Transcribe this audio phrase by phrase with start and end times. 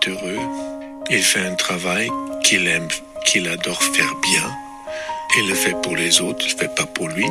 [0.00, 0.38] est heureux.
[1.10, 2.08] Il fait un travail
[2.42, 2.88] qu'il aime,
[3.26, 4.50] qu'il adore faire bien.
[5.38, 7.26] Il le fait pour les autres, il ne le fait pas pour lui.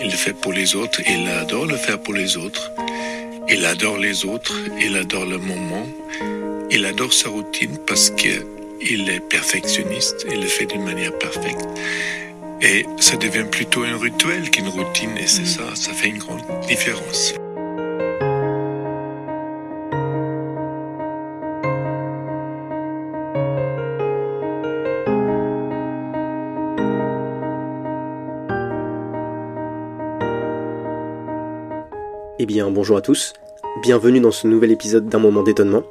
[0.00, 2.70] Il le fait pour les autres, il adore le faire pour les autres.
[3.48, 5.86] Il adore les autres, il adore le moment.
[6.70, 11.68] Il adore sa routine parce qu'il est perfectionniste, il le fait d'une manière parfaite.
[12.62, 16.42] Et ça devient plutôt un rituel qu'une routine, et c'est ça, ça fait une grande
[16.68, 17.34] différence.
[32.82, 33.32] Bonjour à tous,
[33.80, 35.84] bienvenue dans ce nouvel épisode d'un moment d'étonnement.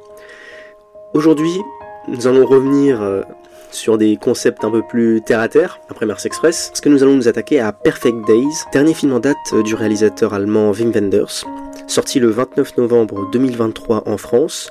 [1.14, 1.58] Aujourd'hui,
[2.06, 3.22] nous allons revenir euh,
[3.70, 7.02] sur des concepts un peu plus terre à terre, après Mars Express, parce que nous
[7.02, 10.92] allons nous attaquer à Perfect Days, dernier film en date euh, du réalisateur allemand Wim
[10.92, 11.46] Wenders,
[11.86, 14.70] sorti le 29 novembre 2023 en France,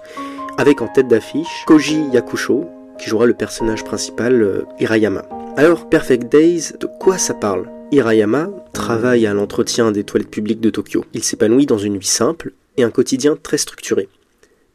[0.59, 2.69] avec en tête d'affiche Koji Yakusho,
[3.00, 5.23] qui jouera le personnage principal euh, Hirayama.
[5.58, 7.66] Alors, Perfect Days, de quoi ça parle?
[7.94, 11.03] Hirayama travaille à l'entretien des toilettes publiques de Tokyo.
[11.14, 14.08] Il s'épanouit dans une vie simple et un quotidien très structuré.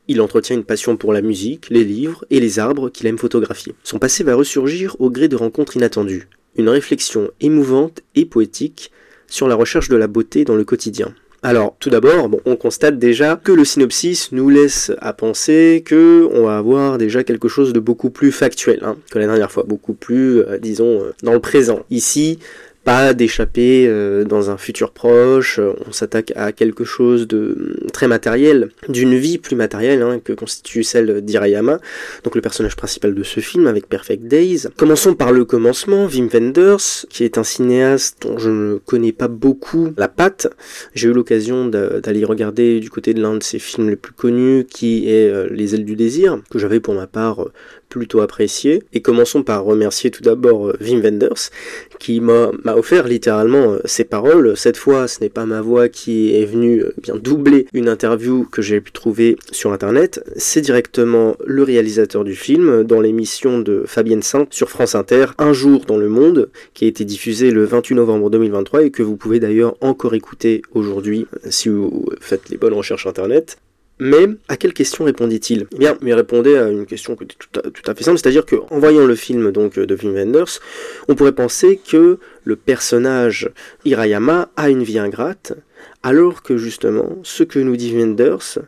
[0.07, 3.75] Il entretient une passion pour la musique, les livres et les arbres qu'il aime photographier.
[3.85, 6.29] Son passé va ressurgir au gré de rencontres inattendues.
[6.57, 8.93] Une réflexion émouvante et poétique
[9.29, 11.15] sur la recherche de la beauté dans le quotidien.
[11.43, 16.29] Alors, tout d'abord, bon, on constate déjà que le synopsis nous laisse à penser que
[16.33, 19.63] on va avoir déjà quelque chose de beaucoup plus factuel hein, que la dernière fois,
[19.63, 21.85] beaucoup plus, euh, disons, euh, dans le présent.
[21.91, 22.39] Ici,
[22.87, 28.07] pas d'échapper euh, dans un futur proche, on s'attaque à quelque chose de mm, très
[28.07, 31.81] matériel, d'une vie plus matérielle hein, que constitue celle d'Irayama,
[32.23, 34.69] donc le personnage principal de ce film avec Perfect Days.
[34.77, 39.27] Commençons par le commencement, Wim Wenders, qui est un cinéaste dont je ne connais pas
[39.27, 40.47] beaucoup la patte.
[40.95, 44.65] J'ai eu l'occasion d'aller regarder du côté de l'un de ses films les plus connus,
[44.65, 47.53] qui est euh, Les ailes du désir, que j'avais pour ma part euh,
[47.89, 48.83] plutôt apprécié.
[48.93, 51.51] Et commençons par remercier tout d'abord euh, Wim Wenders,
[51.99, 54.57] qui m'a offert littéralement euh, ses paroles.
[54.57, 58.47] Cette fois, ce n'est pas ma voix qui est venue euh, bien doubler une interview
[58.51, 63.85] que j'ai pu trouver sur internet, c'est directement le réalisateur du film dans l'émission de
[63.87, 67.65] Fabienne Saint sur France Inter, Un jour dans le monde, qui a été diffusée le
[67.65, 72.57] 28 novembre 2023 et que vous pouvez d'ailleurs encore écouter aujourd'hui si vous faites les
[72.57, 73.59] bonnes recherches internet.
[73.99, 75.67] Mais à quelle question répondit-il?
[75.73, 79.15] Eh bien, il répondait à une question tout à, fait simple, c'est-à-dire qu'en voyant le
[79.15, 80.61] film donc de Wim Wenders,
[81.09, 83.51] on pourrait penser que le personnage
[83.87, 85.55] Hirayama a une vie ingrate,
[86.03, 88.59] alors que justement, ce que nous dit Wenders,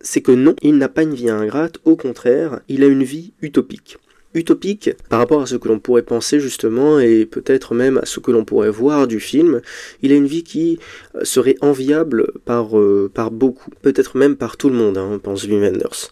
[0.00, 3.34] c'est que non, il n'a pas une vie ingrate, au contraire, il a une vie
[3.40, 3.98] utopique
[4.34, 8.20] utopique par rapport à ce que l'on pourrait penser justement et peut-être même à ce
[8.20, 9.60] que l'on pourrait voir du film.
[10.02, 10.78] Il a une vie qui
[11.14, 15.44] euh, serait enviable par, euh, par beaucoup, peut-être même par tout le monde, hein, pense
[15.44, 16.10] Wim Wenders.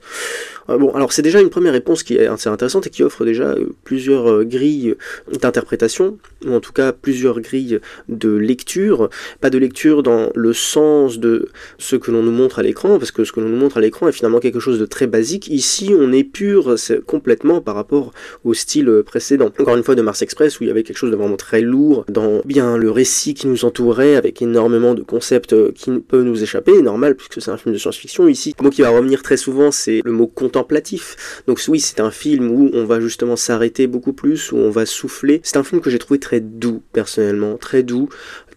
[0.68, 3.24] Euh, bon, alors c'est déjà une première réponse qui est assez intéressante et qui offre
[3.24, 3.54] déjà
[3.84, 4.94] plusieurs grilles
[5.40, 9.08] d'interprétation, ou en tout cas plusieurs grilles de lecture.
[9.40, 11.48] Pas de lecture dans le sens de
[11.78, 13.80] ce que l'on nous montre à l'écran, parce que ce que l'on nous montre à
[13.80, 15.48] l'écran est finalement quelque chose de très basique.
[15.48, 16.76] Ici, on est pur
[17.06, 18.09] complètement par rapport
[18.44, 19.50] au style précédent.
[19.58, 21.60] Encore une fois de Mars Express où il y avait quelque chose de vraiment très
[21.60, 26.42] lourd dans bien le récit qui nous entourait avec énormément de concepts qui peuvent nous
[26.42, 28.28] échapper, normal puisque c'est un film de science-fiction.
[28.28, 31.42] Ici, le mot qui va revenir très souvent c'est le mot contemplatif.
[31.46, 34.86] Donc oui, c'est un film où on va justement s'arrêter beaucoup plus, où on va
[34.86, 35.40] souffler.
[35.42, 38.08] C'est un film que j'ai trouvé très doux personnellement, très doux,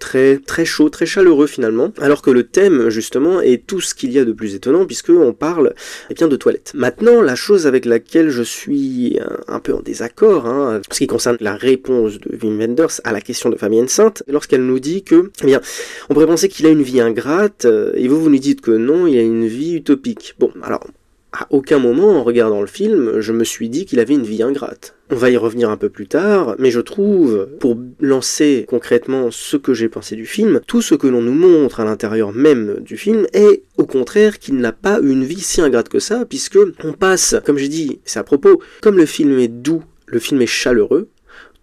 [0.04, 4.12] très très chaud, très chaleureux finalement, alors que le thème justement est tout ce qu'il
[4.12, 5.74] y a de plus étonnant puisque on parle
[6.10, 6.74] eh bien de toilettes.
[6.76, 11.38] Maintenant, la chose avec laquelle je suis un, peu en désaccord, hein, ce qui concerne
[11.40, 15.32] la réponse de Wim Wenders à la question de Fabienne Sainte, lorsqu'elle nous dit que,
[15.42, 15.62] eh bien,
[16.10, 18.72] on pourrait penser qu'il a une vie ingrate, euh, et vous vous nous dites que
[18.72, 20.36] non, il a une vie utopique.
[20.38, 20.86] Bon, alors
[21.34, 24.44] à aucun moment, en regardant le film, je me suis dit qu'il avait une vie
[24.44, 24.96] ingrate.
[25.10, 29.58] On va y revenir un peu plus tard, mais je trouve, pour lancer concrètement ce
[29.58, 32.98] que j'ai pensé du film, tout ce que l'on nous montre à l'intérieur même du
[32.98, 36.94] film est au contraire qu'il n'a pas une vie si ingrate que ça, puisque on
[36.94, 40.48] passe, comme j'ai dit, c'est à propos, comme le film est doux, le film est
[40.48, 41.10] chaleureux,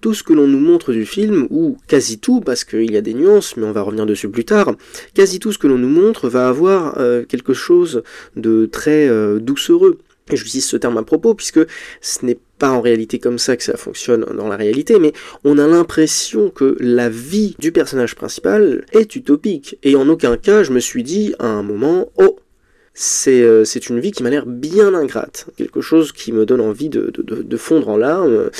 [0.01, 3.01] tout ce que l'on nous montre du film, ou quasi tout, parce qu'il y a
[3.01, 4.75] des nuances, mais on va revenir dessus plus tard,
[5.15, 8.03] quasi tout ce que l'on nous montre va avoir euh, quelque chose
[8.37, 9.99] de très euh, doucereux.
[10.33, 11.61] Et j'utilise ce terme à propos, puisque
[12.01, 15.13] ce n'est pas en réalité comme ça que ça fonctionne dans la réalité, mais
[15.45, 19.79] on a l'impression que la vie du personnage principal est utopique.
[19.83, 22.37] Et en aucun cas, je me suis dit à un moment, oh,
[22.95, 26.91] c'est euh, une vie qui m'a l'air bien ingrate, quelque chose qui me donne envie
[26.91, 28.51] de, de fondre en larmes,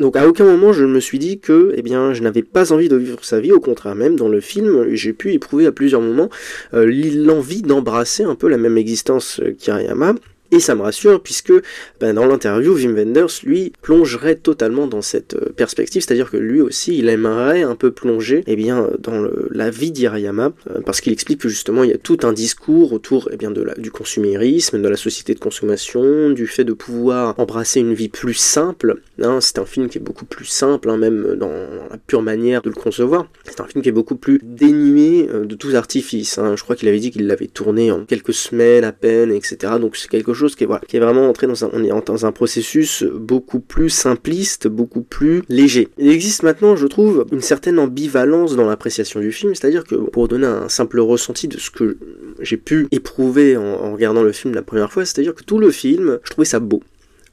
[0.00, 2.88] donc à aucun moment je me suis dit que eh bien je n'avais pas envie
[2.88, 6.00] de vivre sa vie, au contraire même dans le film j'ai pu éprouver à plusieurs
[6.00, 6.30] moments
[6.74, 10.14] euh, l'envie d'embrasser un peu la même existence qu'Irayama
[10.52, 11.52] Et ça me rassure puisque
[12.00, 16.60] ben, dans l'interview, Wim Wenders, lui, plongerait totalement dans cette euh, perspective, c'est-à-dire que lui
[16.60, 21.12] aussi, il aimerait un peu plonger eh bien, dans la vie d'Hirayama, euh, parce qu'il
[21.12, 24.80] explique que justement, il y a tout un discours autour eh bien, de du consumérisme,
[24.80, 29.00] de la société de consommation, du fait de pouvoir embrasser une vie plus simple.
[29.22, 31.52] Hein, c'est un film qui est beaucoup plus simple, hein, même dans
[31.90, 33.28] la pure manière de le concevoir.
[33.44, 36.38] C'est un film qui est beaucoup plus dénué euh, de tous artifices.
[36.38, 36.56] Hein.
[36.56, 39.74] Je crois qu'il avait dit qu'il l'avait tourné en quelques semaines à peine, etc.
[39.80, 43.04] Donc c'est quelque chose qui est, vraiment entré dans un, on est dans un processus
[43.04, 45.88] beaucoup plus simpliste, beaucoup plus léger.
[45.98, 50.28] Il existe maintenant, je trouve, une certaine ambivalence dans l'appréciation du film, c'est-à-dire que pour
[50.28, 51.98] donner un simple ressenti de ce que
[52.40, 56.18] j'ai pu éprouver en, regardant le film la première fois, c'est-à-dire que tout le film,
[56.22, 56.82] je trouvais ça beau.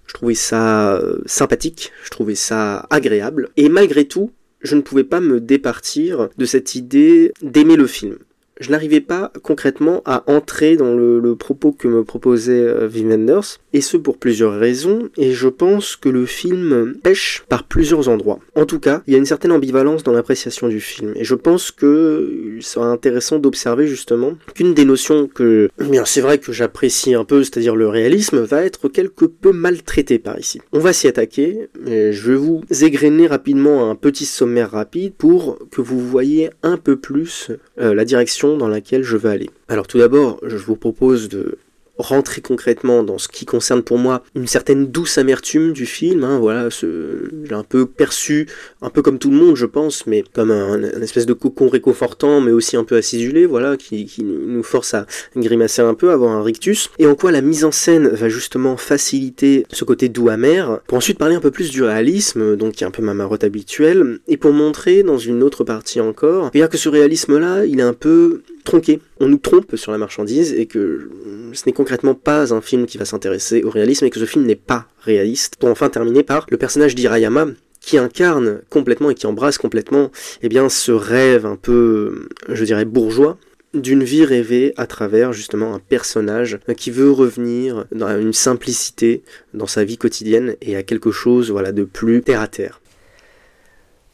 [0.05, 4.31] Je trouvais ça euh, sympathique, je trouvais ça agréable, et malgré tout,
[4.61, 8.17] je ne pouvais pas me départir de cette idée d'aimer le film
[8.59, 13.59] je n'arrivais pas concrètement à entrer dans le, propos que me proposait euh, Wim Wenders,
[13.77, 18.39] et ce pour plusieurs raisons, et je pense que le film pêche par plusieurs endroits.
[18.55, 21.35] En tout cas, il y a une certaine ambivalence dans l'appréciation du film, et je
[21.35, 26.39] pense que il sera intéressant d'observer justement qu'une des notions que, eh bien c'est vrai
[26.39, 30.59] que j'apprécie un peu, c'est-à-dire le réalisme, va être quelque peu maltraité par ici.
[30.73, 35.59] On va s'y attaquer, et je vais vous égrener rapidement un petit sommaire rapide pour
[35.69, 39.51] que vous voyez un peu plus euh, la direction dans laquelle je veux aller.
[39.67, 41.59] Alors tout d'abord, je vous propose de
[41.97, 46.23] rentrer concrètement dans ce qui concerne pour moi une certaine douce amertume du film.
[46.23, 48.47] Hein, voilà, j'ai un peu perçu,
[48.81, 52.41] un peu comme tout le monde, je pense, mais comme un, espèce de cocon réconfortant,
[52.41, 55.05] mais aussi un peu acidulé, voilà, qui, nous force à
[55.35, 56.89] grimacer un peu, à avoir un rictus.
[56.99, 60.97] Et en quoi la mise en scène va justement faciliter ce côté doux amer, pour
[60.97, 64.19] ensuite parler un peu plus du réalisme, donc qui est un peu ma marotte habituelle,
[64.27, 67.93] et pour montrer dans une autre partie encore, dire que ce réalisme-là, il est un
[67.93, 68.99] peu tronqué.
[69.19, 71.09] On nous trompe sur la marchandise et que
[71.53, 74.45] ce n'est concrètement pas un film qui va s'intéresser au réalisme et que ce film
[74.45, 75.55] n'est pas réaliste.
[75.55, 77.47] Pour enfin terminer par le personnage d'Hirayama
[77.79, 80.11] qui incarne complètement et qui embrasse complètement
[80.41, 83.37] eh bien, ce rêve un peu, je dirais, bourgeois
[83.73, 89.23] d'une vie rêvée à travers justement un personnage qui veut revenir dans une simplicité
[89.53, 92.81] dans sa vie quotidienne et à quelque chose voilà de plus terre à terre.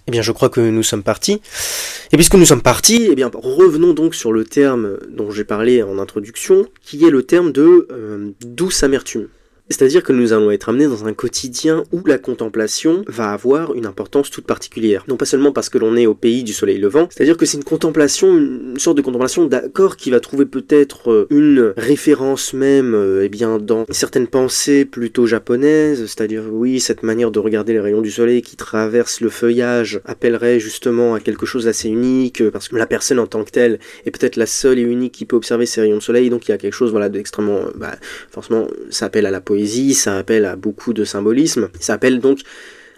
[0.07, 1.41] Eh bien, je crois que nous sommes partis.
[2.11, 5.81] Et puisque nous sommes partis, eh bien, revenons donc sur le terme dont j'ai parlé
[5.81, 9.27] en introduction, qui est le terme de euh, douce amertume.
[9.69, 13.85] C'est-à-dire que nous allons être amenés dans un quotidien où la contemplation va avoir une
[13.85, 15.05] importance toute particulière.
[15.07, 17.57] Non pas seulement parce que l'on est au pays du soleil levant, c'est-à-dire que c'est
[17.57, 22.93] une contemplation, une sorte de contemplation d'accord qui va trouver peut-être euh, une référence même
[22.93, 27.79] euh, eh bien, dans certaines pensées plutôt japonaises, c'est-à-dire oui, cette manière de regarder les
[27.79, 32.51] rayons du soleil qui traversent le feuillage appellerait justement à quelque chose d'assez unique, euh,
[32.51, 35.25] parce que la personne en tant que telle est peut-être la seule et unique qui
[35.25, 37.61] peut observer ces rayons de soleil, donc il y a quelque chose voilà, d'extrêmement...
[37.75, 37.95] Bah,
[38.29, 39.52] forcément, ça appelle à la poésie,
[39.93, 42.39] ça appelle à beaucoup de symbolisme, ça appelle donc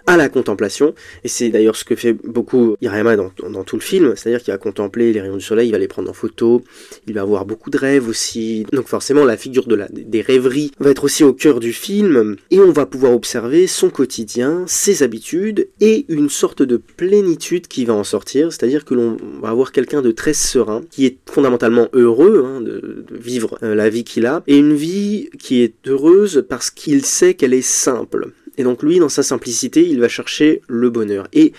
[0.07, 0.93] à la contemplation,
[1.23, 4.57] et c'est d'ailleurs ce que fait beaucoup Hirayama dans, tout le film, c'est-à-dire qu'il va
[4.57, 6.63] contempler les rayons du soleil, il va les prendre en photo,
[7.07, 10.71] il va avoir beaucoup de rêves aussi, donc forcément la figure de la, des rêveries
[10.79, 15.03] va être aussi au cœur du film, et on va pouvoir observer son quotidien, ses
[15.03, 19.71] habitudes, et une sorte de plénitude qui va en sortir, c'est-à-dire que l'on va avoir
[19.71, 24.03] quelqu'un de très serein, qui est fondamentalement heureux hein, de, de, vivre euh, la vie
[24.03, 28.31] qu'il a, et une vie qui est heureuse parce qu'il sait qu'elle est simple.
[28.57, 31.27] Et donc lui, dans sa simplicité, il va chercher le bonheur.
[31.33, 31.53] Et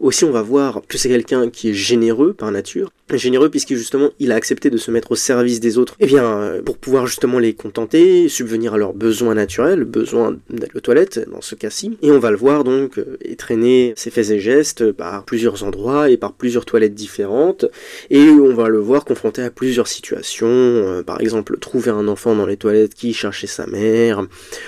[0.00, 2.90] aussi, on va voir que c'est quelqu'un qui est généreux par nature.
[3.12, 5.96] Généreux puisque justement, il a accepté de se mettre au service des autres.
[5.98, 10.72] Eh bien, euh, pour pouvoir justement les contenter, subvenir à leurs besoins naturels, besoin d'aller
[10.74, 11.96] aux toilettes, dans ce cas-ci.
[12.02, 16.10] Et on va le voir donc euh, étraîner ses faits et gestes par plusieurs endroits
[16.10, 17.64] et par plusieurs toilettes différentes.
[18.10, 20.46] Et on va le voir confronté à plusieurs situations.
[20.46, 24.26] Euh, par exemple, trouver un enfant dans les toilettes qui cherchait sa mère.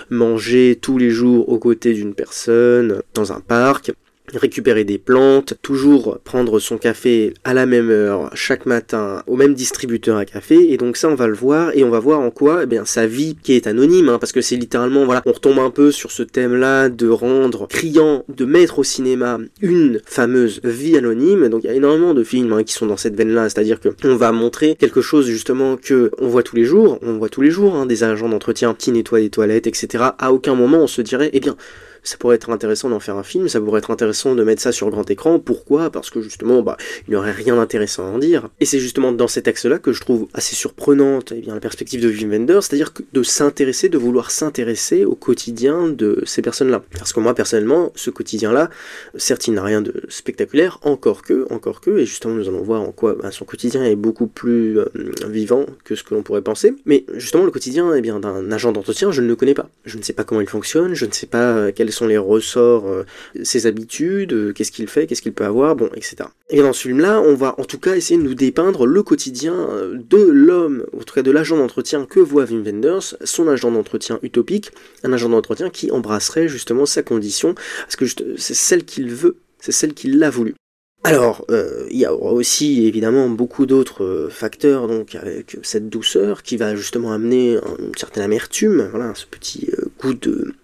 [0.09, 3.93] Manger tous les jours aux côtés d'une personne dans un parc
[4.35, 9.55] récupérer des plantes, toujours prendre son café à la même heure chaque matin au même
[9.55, 10.73] distributeur à café.
[10.73, 11.71] Et donc ça on va le voir.
[11.75, 14.33] Et on va voir en quoi eh bien sa vie qui est anonyme hein, parce
[14.33, 18.25] que c'est littéralement voilà on retombe un peu sur ce thème là de rendre criant
[18.29, 21.49] de mettre au cinéma une fameuse vie anonyme.
[21.49, 23.81] Donc il y a énormément de films hein, qui sont dans cette veine là c'est-à-dire
[23.81, 26.99] que on va montrer quelque chose justement que on voit tous les jours.
[27.03, 30.33] On voit tous les jours hein, des agents d'entretien qui nettoient les toilettes etc à
[30.33, 31.57] aucun moment on se dirait eh bien
[32.03, 34.73] ça pourrait être intéressant d'en faire un film, ça pourrait être intéressant de mettre ça
[34.73, 35.39] sur grand écran.
[35.39, 35.91] Pourquoi?
[35.91, 36.77] Parce que justement, bah,
[37.07, 38.49] il n'y aurait rien d'intéressant à en dire.
[38.61, 42.01] Et c'est justement dans cet axe-là que je trouve assez surprenante eh bien, la perspective
[42.01, 46.83] de Wim Wenders, c'est-à-dire de s'intéresser, de vouloir s'intéresser au quotidien de ces personnes-là.
[46.99, 48.71] Parce que moi, personnellement, ce quotidien-là,
[49.17, 52.83] certes, il n'a rien de spectaculaire, encore que, encore que, et justement, nous allons voir
[52.83, 54.87] en quoi bah, son quotidien est beaucoup plus euh,
[55.29, 56.75] vivant que ce que l'on pourrait penser.
[56.85, 59.69] Mais justement, le quotidien eh d'un agent d'entretien, je ne le connais pas.
[59.85, 62.19] Je ne sais pas comment il fonctionne, je ne sais pas euh, quels sont les
[62.19, 63.05] ressorts, euh,
[63.43, 66.17] ses habitudes, qu'est-ce qu'il fait, qu'est-ce qu'il peut avoir, bon, etc.
[66.49, 69.69] Et dans ce film-là, on va en tout cas essayer de nous dépeindre le quotidien
[69.93, 74.21] de l'homme, en tout cas de l'agent d'entretien que voit Wim Wenders, son agent d'entretien
[74.23, 74.71] utopique,
[75.03, 78.07] un agent d'entretien qui embrasserait justement sa condition, parce que
[78.37, 80.55] c'est celle qu'il veut, c'est celle qu'il a voulu.
[81.03, 86.43] Alors, euh, il y a aussi évidemment beaucoup d'autres euh, facteurs, donc avec cette douceur
[86.43, 90.13] qui va justement amener une certaine amertume, voilà, ce petit euh, goût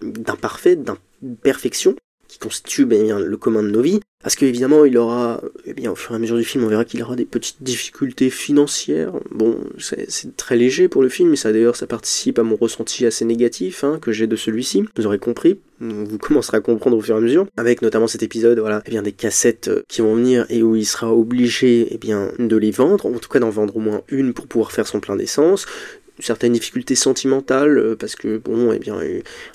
[0.02, 0.76] d'imparfait,
[1.26, 1.96] d'imperfection
[2.28, 4.00] qui constitue bien, le commun de nos vies.
[4.22, 6.84] Parce qu'évidemment, il aura, eh bien, au fur et à mesure du film, on verra
[6.84, 9.12] qu'il aura des petites difficultés financières.
[9.30, 13.06] Bon, c'est très léger pour le film, mais ça d'ailleurs, ça participe à mon ressenti
[13.06, 14.84] assez négatif hein, que j'ai de celui-ci.
[14.96, 18.24] Vous aurez compris, vous commencerez à comprendre au fur et à mesure, avec notamment cet
[18.24, 21.86] épisode, voilà, eh bien, des cassettes euh, qui vont venir et où il sera obligé,
[21.92, 24.72] eh bien, de les vendre, en tout cas d'en vendre au moins une pour pouvoir
[24.72, 25.66] faire son plein d'essence
[26.18, 28.96] certaines difficultés sentimentales euh, parce que bon eh bien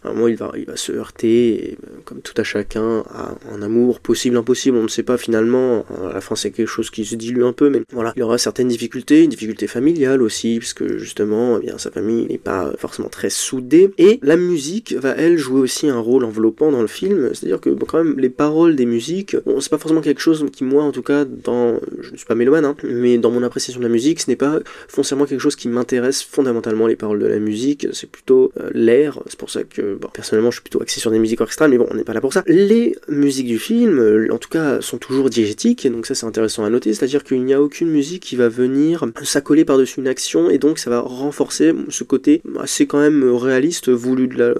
[0.04, 3.36] à un moment il va il va se heurter euh, comme tout à chacun à
[3.52, 4.78] un amour possible impossible.
[4.78, 7.54] On ne sait pas finalement à la fin c'est quelque chose qui se dilue un
[7.54, 8.14] peu mais voilà.
[8.16, 12.38] Il aura certaines difficultés une difficulté familiale aussi puisque justement eh bien sa famille n'est
[12.38, 13.92] pas forcément très soudée.
[13.98, 17.32] Et la musique va elle jouer aussi un rôle enveloppant dans le film.
[17.34, 20.22] C'est à dire que quand même les paroles des musiques bon c'est pas forcément quelque
[20.22, 23.32] chose qui moi en tout cas dans je ne suis pas mélomane hein, mais dans
[23.32, 26.88] mon appréciation de la musique ce n'est pas foncièrement quelque chose qui m'intéresse fondamentalement fondamentalement
[26.88, 30.56] les paroles de la musique, c'est plutôt euh, l'air, c'est pour ça que personnellement je
[30.56, 32.44] suis plutôt axé sur des musiques orchestrales, mais bon on n'est pas là pour ça.
[32.48, 36.66] Les musiques du film, euh, en tout cas, sont toujours diégétiques, donc ça c'est intéressant
[36.66, 40.50] à noter, c'est-à-dire qu'il n'y a aucune musique qui va venir s'accoler par-dessus une action,
[40.50, 44.54] et donc ça va renforcer ce côté assez quand même réaliste voulu la,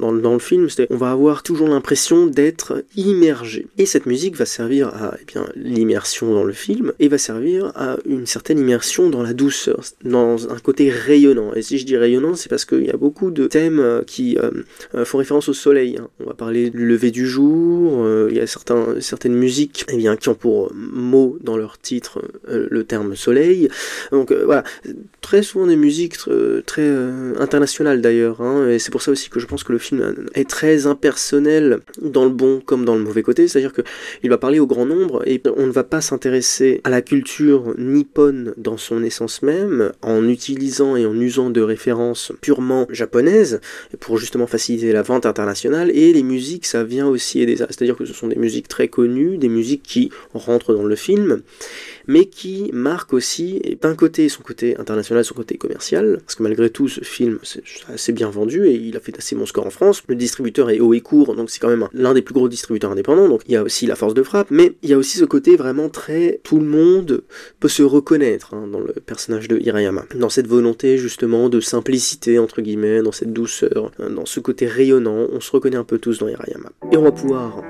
[0.00, 3.66] dans, dans, le film, c'est on va avoir toujours l'impression d'être immergé.
[3.76, 7.72] Et cette musique va servir à eh bien l'immersion dans le film, et va servir
[7.74, 10.88] à une certaine immersion dans la douceur, dans un côté
[11.54, 14.38] et si je dis rayonnant, c'est parce qu'il y a beaucoup de thèmes euh, qui
[14.38, 14.50] euh,
[14.94, 15.98] euh, font référence au soleil.
[16.00, 16.08] Hein.
[16.20, 20.28] On va parler du lever du jour, il y a certaines musiques eh bien, qui
[20.28, 23.68] ont pour mot dans leur titre le terme soleil.
[24.12, 24.64] Donc voilà,
[25.20, 26.18] très souvent des musiques
[26.66, 26.88] très
[27.38, 28.40] internationales d'ailleurs.
[28.40, 28.68] Hein.
[28.68, 32.24] et c'est pour ça aussi que je pense que le film est très impersonnel dans
[32.24, 33.48] le bon comme dans le mauvais côté.
[33.48, 37.02] C'est-à-dire qu'il va parler au grand nombre et on ne va pas s'intéresser à la
[37.02, 43.60] culture nippone dans son essence même en utilisant et usant de références purement japonaises
[44.00, 45.90] pour justement faciliter la vente internationale.
[45.94, 47.66] Et les musiques ça vient aussi aider ça.
[47.68, 51.42] C'est-à-dire que ce sont des musiques très connues des musiques qui rentrent dans le film
[52.08, 56.70] mais qui marquent aussi d'un côté son côté international son côté commercial parce que malgré
[56.70, 57.62] tout ce film c'est
[57.92, 60.80] assez bien vendu et il a fait assez bon score en France le distributeur est
[60.80, 63.52] haut et court donc c'est quand même l'un des plus gros distributeurs indépendants donc il
[63.52, 65.88] y a aussi la force de frappe mais il y a aussi ce côté vraiment
[65.88, 67.22] très tout le monde
[67.60, 72.38] peut se reconnaître hein, dans le personnage de Hirayama dans cette volonté justement de simplicité
[72.38, 76.18] entre guillemets, dans cette douceur, dans ce côté rayonnant, on se reconnaît un peu tous
[76.18, 76.70] dans Hirayama.
[76.92, 77.62] Et on va pouvoir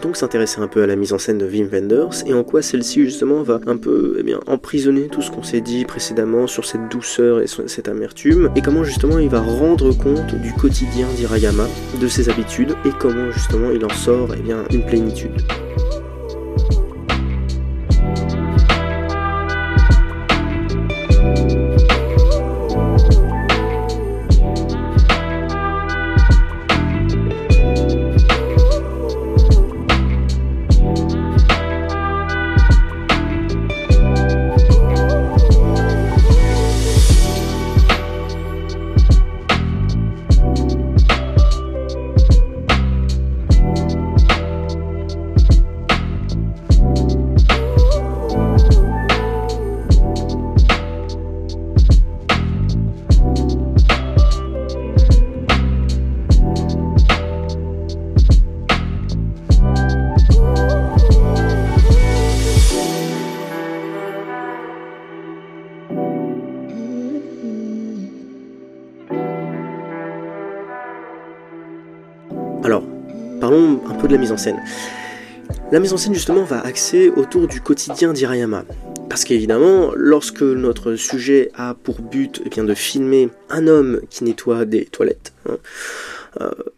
[0.00, 2.62] donc s'intéresser un peu à la mise en scène de Wim Wenders et en quoi
[2.62, 6.64] celle-ci justement va un peu eh bien, emprisonner tout ce qu'on s'est dit précédemment sur
[6.64, 11.66] cette douceur et cette amertume et comment justement il va rendre compte du quotidien d'Hirayama,
[12.00, 15.42] de ses habitudes et comment justement il en sort eh bien, une plénitude.
[74.32, 74.60] En scène.
[75.72, 78.64] La mise en scène justement va axer autour du quotidien d'Irayama.
[79.08, 84.64] Parce qu'évidemment, lorsque notre sujet a pour but eh de filmer un homme qui nettoie
[84.64, 85.58] des toilettes, hein,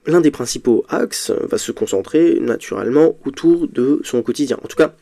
[0.07, 4.59] l'un des principaux axes va se concentrer naturellement autour de son quotidien.
[4.63, 4.95] En tout cas,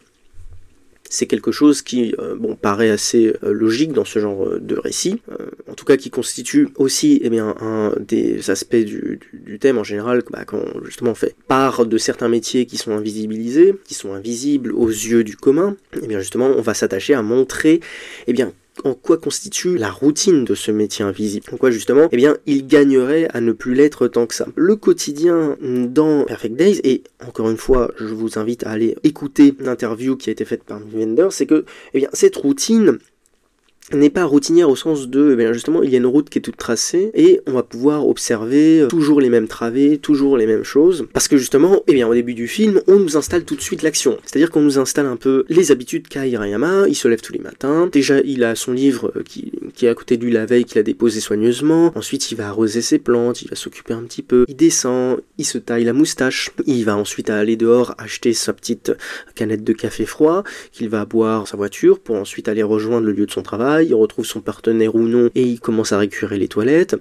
[1.09, 4.77] c'est quelque chose qui euh, bon, paraît assez euh, logique dans ce genre euh, de
[4.77, 5.21] récit,
[5.69, 9.21] en tout cas qui constitue aussi eh bien, un des aspects du,
[9.61, 13.75] thème en général, bah, quand justement on fait part de certains métiers qui sont invisibilisés,
[13.85, 17.81] qui sont invisibles aux yeux du commun, eh bien justement on va s'attacher à montrer
[18.27, 18.53] eh bien,
[18.85, 21.47] en quoi constitue la routine de ce métier invisible.
[21.53, 24.47] En quoi justement, eh bien, il gagnerait à ne plus l'être tant que ça.
[24.57, 29.55] Le quotidien dans Perfect Days, et encore une fois, je vous invite à aller écouter
[29.61, 31.65] l'interview qui a été faite par Vender, c'est que,
[31.95, 32.99] eh bien, cette routine,
[33.93, 36.39] n'est pas routinière au sens de, eh bien justement, il y a une route qui
[36.39, 40.47] est toute tracée et on va pouvoir observer euh, toujours les mêmes travées, toujours les
[40.47, 43.55] mêmes choses, parce que justement, eh bien au début du film, on nous installe tout
[43.55, 47.07] de suite l'action, c'est-à-dire qu'on nous installe un peu les habitudes qu'a Hirayama, il se
[47.07, 49.53] lève tous les matins, déjà il a son livre euh, qui,
[49.83, 52.83] est à côté de lui la veille qu'il a déposé soigneusement, ensuite il va arroser
[52.83, 56.51] ses plantes, il va s'occuper un petit peu, il descend, il se taille la moustache,
[56.67, 58.93] il va ensuite aller dehors acheter sa petite
[59.37, 63.27] canette de café froid qu'il va boire sa voiture pour ensuite aller rejoindre le lieu
[63.27, 66.49] de son travail il retrouve son partenaire ou non et il commence à récurer les
[66.49, 66.97] toilettes.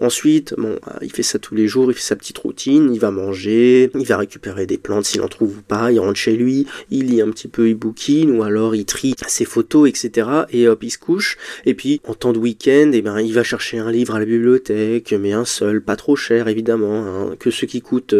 [0.00, 3.00] Ensuite, bon, euh, il fait ça tous les jours, il fait sa petite routine, il
[3.00, 6.36] va manger, il va récupérer des plantes s'il en trouve ou pas, il rentre chez
[6.36, 10.28] lui, il lit un petit peu, il bouquine ou alors il trie ses photos, etc.
[10.50, 11.36] Et hop, il se couche.
[11.66, 14.24] Et puis, en temps de week-end, eh ben, il va chercher un livre à la
[14.24, 18.14] bibliothèque, mais un seul, pas trop cher évidemment, hein, que ceux qui coûtent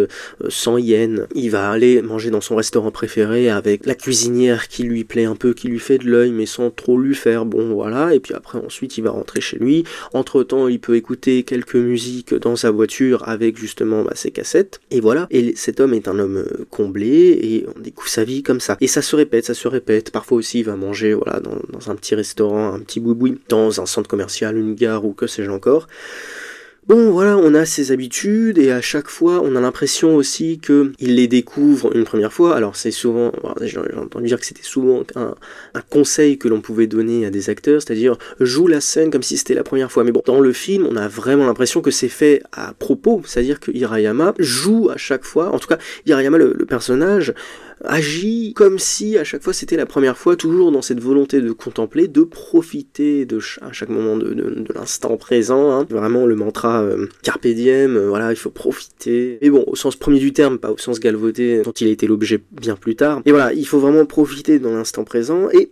[0.49, 1.21] 100 euh, yens.
[1.35, 5.37] Il va aller manger dans son restaurant préféré avec la cuisinière qui lui plaît un
[5.37, 7.45] peu, qui lui fait de l'œil, mais sans trop lui faire.
[7.45, 9.85] Bon, voilà et puis après ensuite il va rentrer chez lui.
[10.15, 14.81] Entre temps, il peut écouter quelques musiques dans sa voiture avec justement bah, ses cassettes,
[14.91, 15.27] et voilà.
[15.31, 18.77] Et cet homme est un homme euh, comblé, et on découvre sa vie comme ça.
[18.81, 20.11] Et ça se répète, ça se répète.
[20.11, 23.81] Parfois aussi, il va manger voilà, dans, dans un petit restaurant, un petit boui dans
[23.81, 25.87] un centre commercial, une gare ou que sais-je encore.
[26.91, 30.91] Bon, voilà, on a ses habitudes et à chaque fois, on a l'impression aussi que
[30.99, 32.57] il les découvre une première fois.
[32.57, 33.31] Alors, c'est souvent,
[33.61, 35.37] j'ai entendu dire que c'était souvent un,
[35.89, 39.55] conseil que l'on pouvait donner à des acteurs, c'est-à-dire joue la scène comme si c'était
[39.55, 40.03] la première fois.
[40.03, 43.61] Mais bon, dans le film, on a vraiment l'impression que c'est fait à propos, c'est-à-dire
[43.61, 47.35] que Hirayama joue à chaque fois, en tout cas, Hirayama, le personnage,
[47.85, 51.53] agit comme si à chaque fois c'était la première fois, toujours dans cette volonté de
[51.53, 55.73] contempler, de profiter de à chaque moment de, l'instant présent.
[55.73, 55.87] Hein.
[55.89, 59.39] Vraiment le mantra euh, carpe diem, euh, voilà, il faut profiter.
[59.43, 62.07] Mais bon, au sens premier du terme, pas au sens galvaudé dont il a été
[62.07, 63.23] l'objet bien plus tard.
[63.25, 65.71] Et voilà, il faut vraiment profiter dans l'instant présent et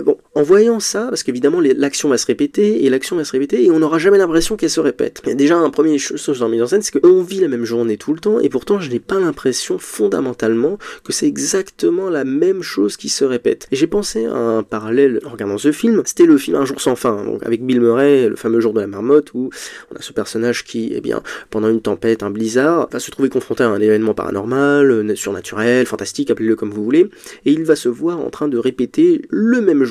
[0.00, 3.64] bon, en voyant ça, parce qu'évidemment l'action va se répéter, et l'action va se répéter,
[3.64, 5.22] et on n'aura jamais l'impression qu'elle se répète.
[5.36, 7.96] Déjà un premier chose dans la mise en scène, c'est qu'on vit la même journée
[7.96, 12.62] tout le temps, et pourtant je n'ai pas l'impression fondamentalement que c'est exactement la même
[12.62, 13.66] chose qui se répète.
[13.70, 16.80] Et j'ai pensé à un parallèle en regardant ce film, c'était le film Un jour
[16.80, 19.50] sans fin, donc avec Bill Murray, le fameux jour de la marmotte, où
[19.92, 23.28] on a ce personnage qui, eh bien, pendant une tempête, un blizzard, va se trouver
[23.28, 27.08] confronté à un événement paranormal, euh, surnaturel, fantastique, appelez-le comme vous voulez,
[27.44, 29.81] et il va se voir en train de répéter le même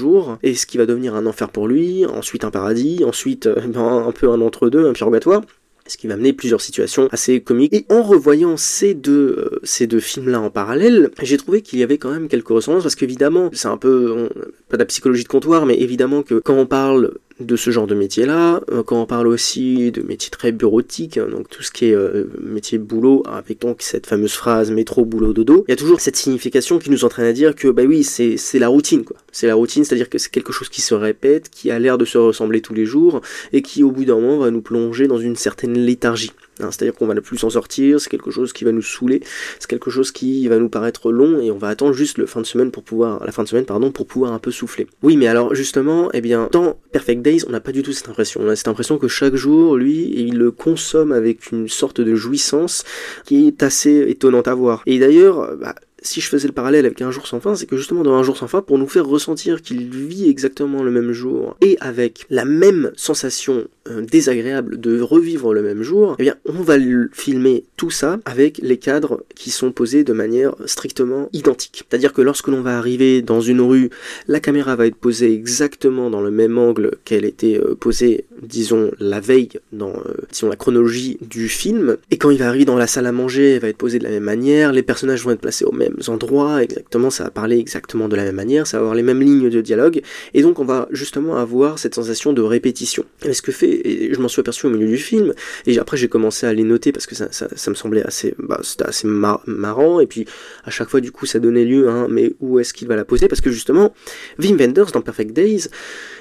[0.43, 4.06] et ce qui va devenir un enfer pour lui, ensuite un paradis, ensuite euh, ben,
[4.08, 5.41] un peu un entre-deux, un purgatoire
[5.88, 7.73] ce qui va amener plusieurs situations assez comiques.
[7.73, 12.12] Et en revoyant ces deux, euh, films-là en parallèle, j'ai trouvé qu'il y avait quand
[12.12, 14.30] même quelques ressemblances, parce qu'évidemment, c'est un peu,
[14.69, 17.88] pas de la psychologie de comptoir, mais évidemment que quand on parle de ce genre
[17.88, 21.71] de métier-là, euh, quand on parle aussi de métiers très bureautiques, hein, donc tout ce
[21.71, 25.73] qui est euh, métier boulot, avec donc cette fameuse phrase métro, boulot, dodo, il y
[25.73, 29.04] a toujours cette signification qui nous entraîne à dire que bah oui, c'est la routine,
[29.04, 29.17] quoi.
[29.32, 32.06] C'est la routine, c'est-à-dire que c'est quelque chose qui se répète, qui a l'air de
[32.06, 33.21] se ressembler tous les jours,
[33.54, 36.32] et qui au bout d'un moment va nous plonger dans une certaine léthargie.
[36.62, 39.21] Hein, c'est-à-dire qu'on va ne plus s'en sortir, c'est quelque chose qui va nous saouler,
[39.60, 42.41] c'est quelque chose qui va nous paraître long et on va attendre juste le fin
[42.41, 44.88] de semaine pour pouvoir, la fin de semaine pardon, pour pouvoir un peu souffler.
[45.04, 48.10] Oui, mais alors justement, eh bien, dans Perfect Days, on n'a pas du tout cette
[48.10, 48.41] impression.
[48.43, 52.15] On a cette impression que chaque jour, lui, il le consomme avec une sorte de
[52.15, 52.84] jouissance
[53.26, 54.84] qui est assez étonnante à voir.
[54.86, 57.77] Et d'ailleurs, bah, si je faisais le parallèle avec un jour sans fin, c'est que
[57.77, 61.11] justement dans un jour sans fin, pour nous faire ressentir qu'il vit exactement le même
[61.11, 66.35] jour et avec la même sensation euh, désagréable de revivre le même jour, eh bien
[66.45, 66.77] on va
[67.11, 71.83] filmer tout ça avec les cadres qui sont posés de manière strictement identique.
[71.89, 73.89] C'est-à-dire que lorsque l'on va arriver dans une rue,
[74.27, 78.91] la caméra va être posée exactement dans le même angle qu'elle était euh, posée, disons,
[78.99, 81.97] la veille dans euh, disons, la chronologie du film.
[82.09, 84.03] Et quand il va arriver dans la salle à manger, elle va être posée de
[84.03, 87.58] la même manière, les personnages vont être placés au même endroits, exactement, ça va parler
[87.58, 90.01] exactement de la même manière, ça va avoir les mêmes lignes de dialogue,
[90.34, 93.06] et donc on va justement avoir cette sensation de répétition.
[93.25, 95.34] Et ce que fait, et je m'en suis aperçu au milieu du film,
[95.65, 99.08] et après j'ai commencé à les noter parce que ça, me semblait assez, bah, assez
[99.08, 100.25] marrant, et puis
[100.63, 103.06] à chaque fois du coup ça donnait lieu, hein, mais où est-ce qu'il va la
[103.06, 103.27] poser?
[103.27, 103.93] Parce que justement,
[104.39, 105.67] Wim Wenders dans Perfect Days,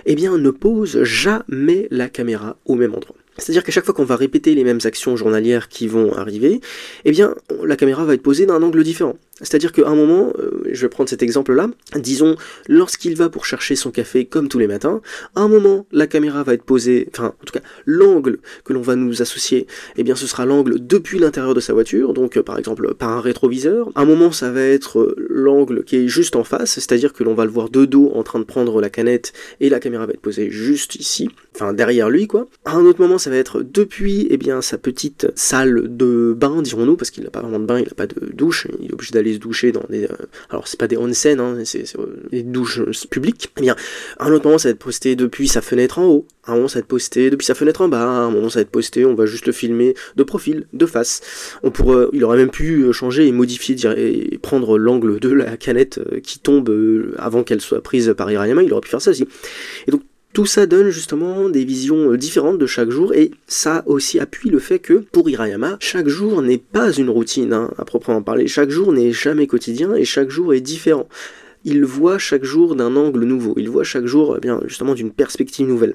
[0.06, 3.16] eh bien ne pose jamais la caméra au même endroit.
[3.40, 6.60] C'est-à-dire qu'à chaque fois qu'on va répéter les mêmes actions journalières qui vont arriver,
[7.04, 9.16] eh bien, la caméra va être posée d'un angle différent.
[9.40, 12.36] C'est-à-dire qu'à un moment, euh, je vais prendre cet exemple-là, disons,
[12.68, 15.00] lorsqu'il va pour chercher son café comme tous les matins,
[15.34, 18.82] à un moment, la caméra va être posée, enfin, en tout cas, l'angle que l'on
[18.82, 22.42] va nous associer, eh bien, ce sera l'angle depuis l'intérieur de sa voiture, donc euh,
[22.42, 23.90] par exemple par un rétroviseur.
[23.94, 27.24] À un moment, ça va être euh, l'angle qui est juste en face, c'est-à-dire que
[27.24, 30.06] l'on va le voir de dos en train de prendre la canette et la caméra
[30.06, 32.48] va être posée juste ici, enfin derrière lui, quoi.
[32.64, 36.62] À un autre moment, ça va être depuis, eh bien, sa petite salle de bain,
[36.62, 38.92] dirons-nous, parce qu'il n'a pas vraiment de bain, il n'a pas de douche, il est
[38.92, 40.04] obligé d'aller se doucher dans des.
[40.04, 40.16] Euh,
[40.50, 43.50] alors, c'est pas des onsen, hein, c'est euh, des douches euh, publiques.
[43.58, 43.76] Eh bien,
[44.18, 46.26] un autre moment, ça va être posté depuis sa fenêtre en haut.
[46.46, 48.04] Un moment, ça va être posté depuis sa fenêtre en bas.
[48.04, 51.20] Un moment, ça va être posté, on va juste le filmer de profil, de face.
[51.62, 56.00] On pourrait, il aurait même pu changer et modifier et prendre l'angle de la canette
[56.22, 56.70] qui tombe
[57.18, 58.62] avant qu'elle soit prise par Hirayama.
[58.62, 59.26] Il aurait pu faire ça aussi.
[59.86, 63.82] Et donc, tout ça donne justement des visions euh, différentes de chaque jour et ça
[63.86, 67.84] aussi appuie le fait que pour Hirayama, chaque jour n'est pas une routine hein, à
[67.84, 68.46] proprement parler.
[68.46, 71.08] Chaque jour n'est jamais quotidien et chaque jour est différent.
[71.64, 75.10] Il voit chaque jour d'un angle nouveau, il voit chaque jour eh bien justement d'une
[75.10, 75.94] perspective nouvelle.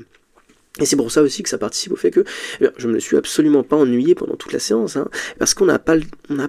[0.81, 2.25] Et c'est pour ça aussi que ça participe au fait que
[2.59, 5.07] eh je me suis absolument pas ennuyé pendant toute la séance, hein,
[5.39, 5.95] parce qu'on n'a pas,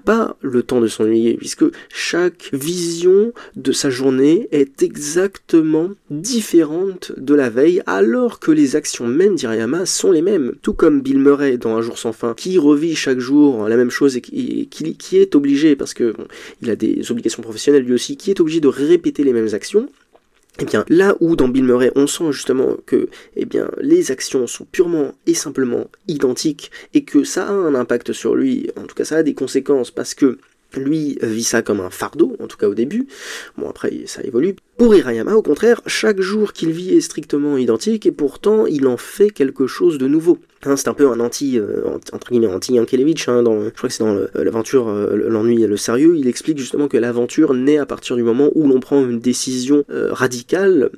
[0.05, 7.35] pas le temps de s'ennuyer, puisque chaque vision de sa journée est exactement différente de
[7.35, 10.55] la veille, alors que les actions même d'Irayama sont les mêmes.
[10.61, 13.91] Tout comme Bill Murray dans Un jour sans fin, qui revit chaque jour la même
[13.91, 16.15] chose et qui, qui est obligé, parce que
[16.62, 19.89] il a des obligations professionnelles lui aussi, qui est obligé de répéter les mêmes actions,
[20.59, 24.47] eh bien, là où dans Bill Murray, on sent justement que eh bien, les actions
[24.47, 28.95] sont purement et simplement identiques et que ça a un impact sur lui, en tout
[28.95, 30.38] cas ça a des conséquences parce que
[30.75, 33.07] lui vit ça comme un fardeau, en tout cas au début.
[33.57, 34.57] Bon, après, ça évolue.
[34.77, 38.97] Pour Hirayama, au contraire, chaque jour qu'il vit est strictement identique et pourtant il en
[38.97, 40.38] fait quelque chose de nouveau.
[40.62, 43.95] C'est un peu un anti, euh, entre guillemets, anti Yankelevich, hein, dans, je crois que
[43.95, 47.79] c'est dans euh, l'aventure, euh, l'ennui et le sérieux, il explique justement que l'aventure naît
[47.79, 50.90] à partir du moment où l'on prend une décision radicale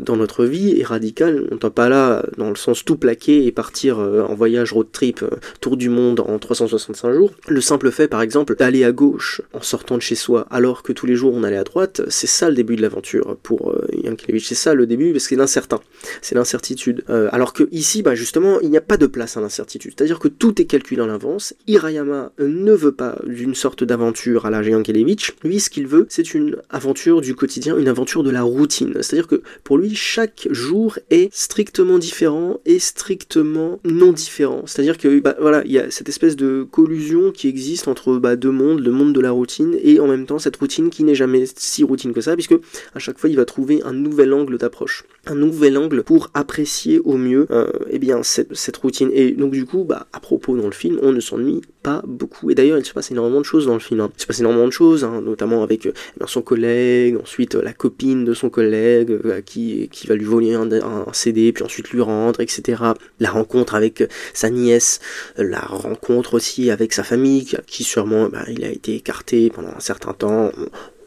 [0.00, 3.52] dans notre vie, et radicale, on ne pas là dans le sens tout plaquer et
[3.52, 5.24] partir en voyage road trip,
[5.60, 7.30] tour du monde en 365 jours.
[7.48, 10.92] Le simple fait, par exemple, d'aller à gauche en sortant de chez soi, alors que
[10.92, 13.86] tous les jours on allait à droite, c'est ça le début de l'aventure pour euh,
[13.92, 14.46] Yankelevich.
[14.46, 15.80] C'est ça le début, parce que c'est l'incertain,
[16.20, 17.04] c'est l'incertitude.
[17.10, 19.94] Euh, alors que ici, bah, justement, il n'y a pas de place à l'incertitude.
[19.96, 21.54] C'est-à-dire que tout est calculé en avance.
[21.66, 25.32] Hirayama ne veut pas d'une sorte d'aventure à la Yankelevich.
[25.42, 28.94] Lui, ce qu'il veut, c'est une aventure du quotidien, une aventure de la routine.
[29.00, 34.62] C'est-à-dire que pour lui, chaque jour est strictement différent et strictement non différent.
[34.66, 38.36] C'est-à-dire que bah, voilà, il y a cette espèce de collusion qui existe entre bah,
[38.36, 41.14] deux mondes, le monde de la routine et en même temps cette routine qui n'est
[41.14, 42.54] jamais si routine que ça, puisque
[42.94, 46.98] à chaque fois il va trouver un nouvel angle d'approche, un nouvel angle pour apprécier
[47.00, 48.91] au mieux euh, eh bien cette, routine.
[49.12, 52.50] Et donc du coup, bah, à propos dans le film, on ne s'ennuie pas beaucoup.
[52.50, 54.00] Et d'ailleurs, il se passe énormément de choses dans le film.
[54.00, 54.10] Hein.
[54.16, 55.92] Il se passe énormément de choses, hein, notamment avec euh,
[56.26, 60.68] son collègue, ensuite euh, la copine de son collègue qui, qui va lui voler un,
[61.12, 62.82] CD, puis ensuite lui rendre, etc.
[63.20, 65.00] La rencontre avec sa nièce,
[65.36, 69.80] la rencontre aussi avec sa famille, qui sûrement bah, il a été écarté pendant un
[69.80, 70.50] certain temps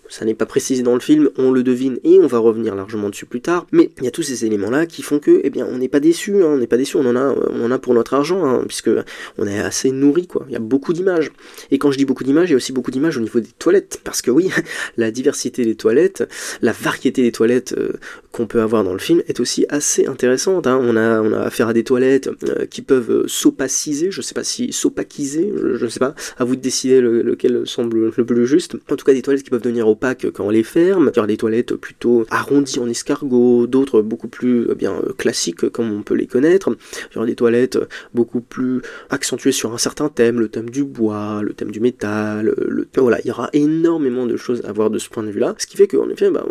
[0.10, 3.10] ça n'est pas précisé dans le film, on le devine et on va revenir largement
[3.10, 5.68] dessus plus tard, mais il y a tous ces éléments-là qui font que, eh bien,
[5.70, 7.80] on n'est pas déçu, hein, on n'est pas déçu, on en a, on en a
[7.80, 8.89] pour notre argent, hein, puisque
[9.38, 10.46] on est assez nourri, quoi.
[10.48, 11.32] Il y a beaucoup d'images.
[11.72, 13.50] Et quand je dis beaucoup d'images, il y a aussi beaucoup d'images au niveau des
[13.60, 14.50] toilettes, parce que oui,
[14.98, 16.28] la diversité des toilettes,
[16.62, 17.94] la variété des toilettes euh,
[18.32, 20.68] qu'on peut avoir dans le film est aussi assez intéressante.
[20.68, 20.80] Hein.
[20.82, 24.34] On, a, on a affaire à des toilettes euh, qui peuvent euh, s'opaciser, je sais
[24.34, 28.46] pas si s'opaciser, je, ne sais pas, à vous de décider lequel semble le plus
[28.46, 28.76] juste.
[28.91, 31.10] En tout cas, des toilettes qui peuvent devenir opaques quand on les ferme.
[31.14, 35.70] Il y aura des toilettes plutôt arrondies en escargot, d'autres beaucoup plus eh bien classiques
[35.70, 36.70] comme on peut les connaître.
[37.12, 37.80] Il y aura des toilettes
[38.14, 42.54] beaucoup plus accentuées sur un certain thème, le thème du bois, le thème du métal,
[42.68, 42.88] le...
[42.98, 45.56] voilà, il y aura énormément de choses à voir de ce point de vue-là.
[45.58, 46.46] Ce qui fait qu'en effet, bah,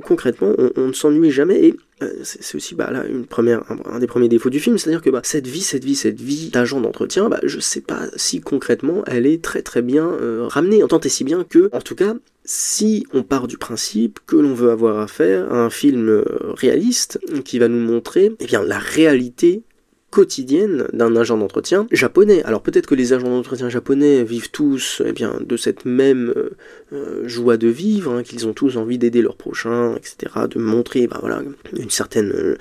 [0.00, 4.06] concrètement, on, ne s'ennuie jamais et euh, c'est aussi bah, là, une première, un, des
[4.06, 7.28] premiers défauts du film, c'est-à-dire que bah, cette vie, cette vie, cette vie d'agent d'entretien,
[7.28, 11.00] bah, je sais pas si concrètement elle est très très bien euh, ramenée, en tant
[11.00, 14.70] et si bien que, en tout cas, si on part du principe que l'on veut
[14.70, 16.24] avoir affaire à un film euh,
[16.54, 19.62] réaliste qui va nous montrer eh la réalité
[20.10, 22.42] quotidienne d'un agent d'entretien japonais.
[22.42, 26.50] Alors peut-être que les agents d'entretien japonais vivent tous eh bien, de cette même euh,
[26.92, 31.06] euh, joie de vivre, hein, qu'ils ont tous envie d'aider leurs prochains, etc., de montrer
[31.06, 31.42] bah, voilà,
[31.76, 32.56] une certaine, euh,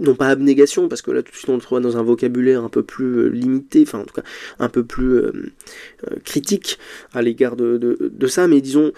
[0.00, 2.62] non pas abnégation, parce que là tout de suite on le trouve dans un vocabulaire
[2.62, 4.24] un peu plus limité, enfin en tout cas
[4.58, 5.22] un peu plus
[6.24, 6.78] critique
[7.12, 8.92] à l'égard de, ça, mais disons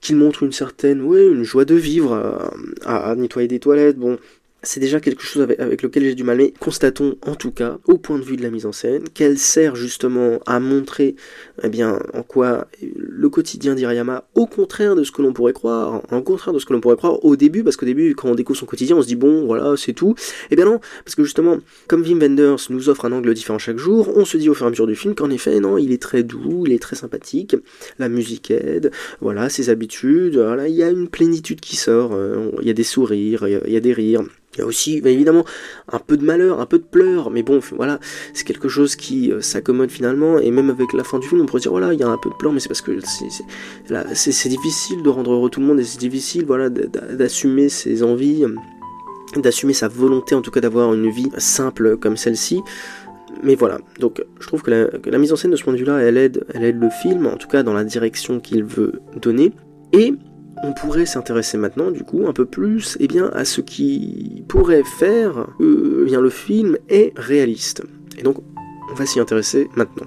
[0.00, 2.50] qu'ils montrent une certaine, ouais, une joie de vivre
[2.84, 4.18] à nettoyer des toilettes, bon,
[4.62, 6.36] c'est déjà quelque chose avec, lequel j'ai du mal.
[6.36, 9.38] Mais constatons en tout cas, au point de vue de la mise en scène, qu'elle
[9.38, 11.16] sert justement à montrer
[11.62, 16.02] eh bien, en quoi le quotidien d'Iriyama, au contraire de ce que l'on pourrait croire,
[16.10, 18.34] en contraire de ce que l'on pourrait croire au début, parce qu'au début, quand on
[18.34, 20.14] découvre son quotidien, on se dit bon, voilà, c'est tout.
[20.50, 23.78] Eh bien non, parce que justement, comme Wim Wenders nous offre un angle différent chaque
[23.78, 25.92] jour, on se dit au fur et à mesure du film qu'en effet, non, il
[25.92, 27.56] est très doux, il est très sympathique,
[27.98, 32.50] la musique aide, voilà, ses habitudes, voilà, il y a une plénitude qui sort, euh,
[32.60, 34.22] il y a des sourires, il y a des rires.
[34.54, 35.44] Il y a aussi, bah, évidemment,
[35.90, 37.98] un peu de malheur, un peu de pleurs, mais bon, voilà,
[38.34, 41.46] c'est quelque chose qui euh, s'accommode finalement, et même avec la fin du film, on
[41.46, 42.98] pourrait dire, voilà, il y a un peu de pleurs, mais c'est parce que
[44.14, 48.44] c'est difficile de rendre heureux tout le monde, et c'est difficile, voilà, d'assumer ses envies,
[49.36, 52.60] d'assumer sa volonté, en tout cas, d'avoir une vie simple comme celle-ci.
[53.42, 55.72] Mais voilà, donc je trouve que la, que la, mise en scène de ce point
[55.72, 58.64] de vue-là, elle aide, elle aide le film, en tout cas dans la direction qu'il
[58.64, 59.52] veut donner,
[59.94, 60.12] et
[60.62, 64.84] on pourrait s'intéresser maintenant, du coup, un peu plus eh bien, à ce qui pourrait
[64.98, 67.82] faire que eh le film est réaliste.
[68.18, 68.36] Et donc,
[68.90, 70.06] on va s'y intéresser maintenant.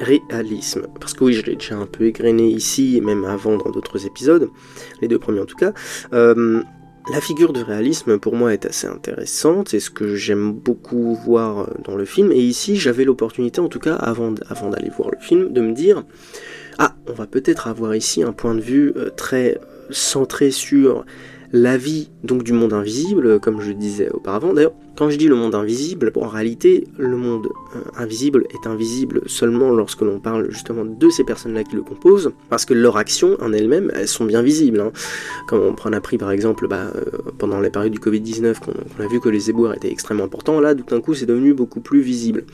[0.00, 0.86] Réalisme.
[0.98, 4.48] Parce que oui, je l'ai déjà un peu égrené ici, même avant dans d'autres épisodes,
[5.00, 5.72] les deux premiers en tout cas.
[6.12, 6.62] Euh,
[7.10, 11.70] la figure de réalisme pour moi est assez intéressante, c'est ce que j'aime beaucoup voir
[11.82, 15.18] dans le film, et ici j'avais l'opportunité en tout cas avant, avant d'aller voir le
[15.18, 16.04] film de me dire,
[16.78, 19.58] ah, on va peut-être avoir ici un point de vue euh, très
[19.90, 21.04] centré sur
[21.52, 24.52] la vie donc du monde invisible, comme je disais auparavant.
[24.52, 29.22] D'ailleurs, quand je dis le monde invisible, en réalité, le monde euh, invisible est invisible
[29.26, 33.36] seulement lorsque l'on parle justement de ces personnes-là qui le composent, parce que leurs actions
[33.40, 34.80] en elles-mêmes, elles sont bien visibles.
[34.80, 34.92] Hein.
[35.46, 37.02] Comme on prend appris par exemple bah, euh,
[37.38, 40.74] pendant la période du Covid-19, qu'on a vu que les éboueurs étaient extrêmement importants, là,
[40.74, 42.44] tout d'un coup, c'est devenu beaucoup plus visible.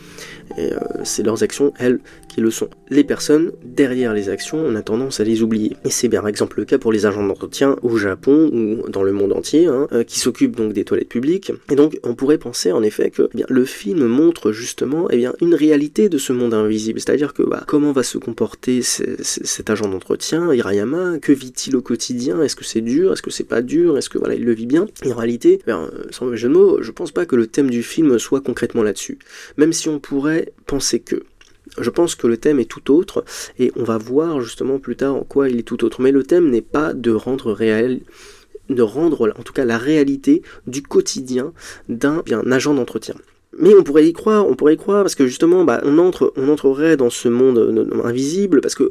[0.56, 2.68] Et euh, c'est leurs actions, elles, qui le sont.
[2.90, 5.76] Les personnes derrière les actions, on a tendance à les oublier.
[5.84, 9.02] Et c'est bien par exemple le cas pour les agents d'entretien au Japon ou dans
[9.02, 11.52] le monde entier, hein, qui s'occupent donc des toilettes publiques.
[11.70, 15.32] Et donc, on penser en effet que eh bien, le film montre justement eh bien,
[15.40, 17.00] une réalité de ce monde invisible.
[17.00, 22.42] C'est-à-dire que bah, comment va se comporter cet agent d'entretien, Hirayama, que vit-il au quotidien?
[22.42, 23.12] Est-ce que c'est dur?
[23.12, 23.96] Est-ce que c'est pas dur?
[23.96, 24.86] Est-ce que voilà, il le vit bien?
[25.06, 25.72] En réalité, eh
[26.10, 28.82] sans mauvais jeu de mots, je pense pas que le thème du film soit concrètement
[28.82, 29.18] là-dessus.
[29.56, 31.22] Même si on pourrait penser que.
[31.78, 33.24] Je pense que le thème est tout autre
[33.58, 36.00] et on va voir justement plus tard en quoi il est tout autre.
[36.00, 38.00] Mais le thème n'est pas de rendre réel
[38.68, 41.52] de rendre en tout cas la réalité du quotidien
[41.88, 43.14] d'un agent d'entretien.
[43.58, 46.32] Mais on pourrait y croire, on pourrait y croire parce que justement, bah, on entre,
[46.36, 48.90] on entrerait dans ce monde euh, invisible parce que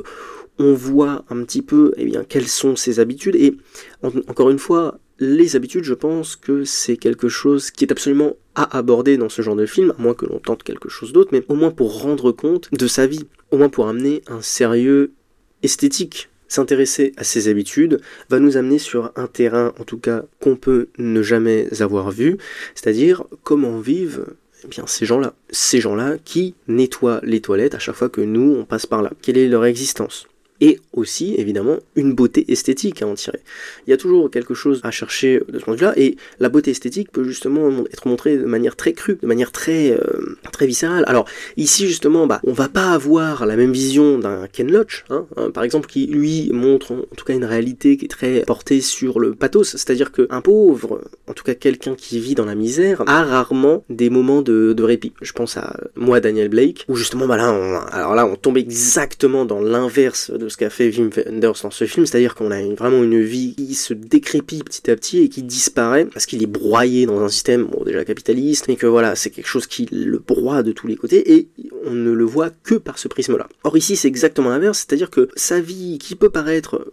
[0.57, 3.57] on voit un petit peu, eh bien, quelles sont ses habitudes et
[4.01, 8.77] encore une fois, les habitudes, je pense que c'est quelque chose qui est absolument à
[8.77, 11.43] aborder dans ce genre de film, à moins que l'on tente quelque chose d'autre, mais
[11.49, 15.13] au moins pour rendre compte de sa vie, au moins pour amener un sérieux
[15.61, 20.55] esthétique S'intéresser à ses habitudes va nous amener sur un terrain, en tout cas, qu'on
[20.55, 22.37] peut ne jamais avoir vu,
[22.75, 24.25] c'est-à-dire comment vivent
[24.63, 25.33] eh ces gens-là.
[25.49, 29.11] Ces gens-là qui nettoient les toilettes à chaque fois que nous, on passe par là.
[29.21, 30.27] Quelle est leur existence?
[30.61, 33.39] Et aussi évidemment une beauté esthétique à en tirer.
[33.85, 36.49] Il y a toujours quelque chose à chercher de ce point de vue-là, et la
[36.49, 40.67] beauté esthétique peut justement être montrée de manière très crue, de manière très euh, très
[40.67, 41.03] viscérale.
[41.07, 45.25] Alors ici justement, bah, on va pas avoir la même vision d'un Ken Loach, hein,
[45.37, 48.81] hein, par exemple, qui lui montre en tout cas une réalité qui est très portée
[48.81, 53.03] sur le pathos, c'est-à-dire qu'un pauvre, en tout cas quelqu'un qui vit dans la misère,
[53.07, 55.13] a rarement des moments de, de répit.
[55.21, 58.57] Je pense à moi, Daniel Blake, où justement, bah là, on, alors là, on tombe
[58.57, 62.61] exactement dans l'inverse de ce qu'a fait Wim Wenders dans ce film, c'est-à-dire qu'on a
[62.75, 66.47] vraiment une vie qui se décrépit petit à petit et qui disparaît parce qu'il est
[66.47, 70.19] broyé dans un système bon, déjà capitaliste, mais que voilà, c'est quelque chose qui le
[70.19, 71.47] broie de tous les côtés et
[71.85, 73.47] on ne le voit que par ce prisme-là.
[73.63, 76.85] Or ici, c'est exactement l'inverse, c'est-à-dire que sa vie qui peut paraître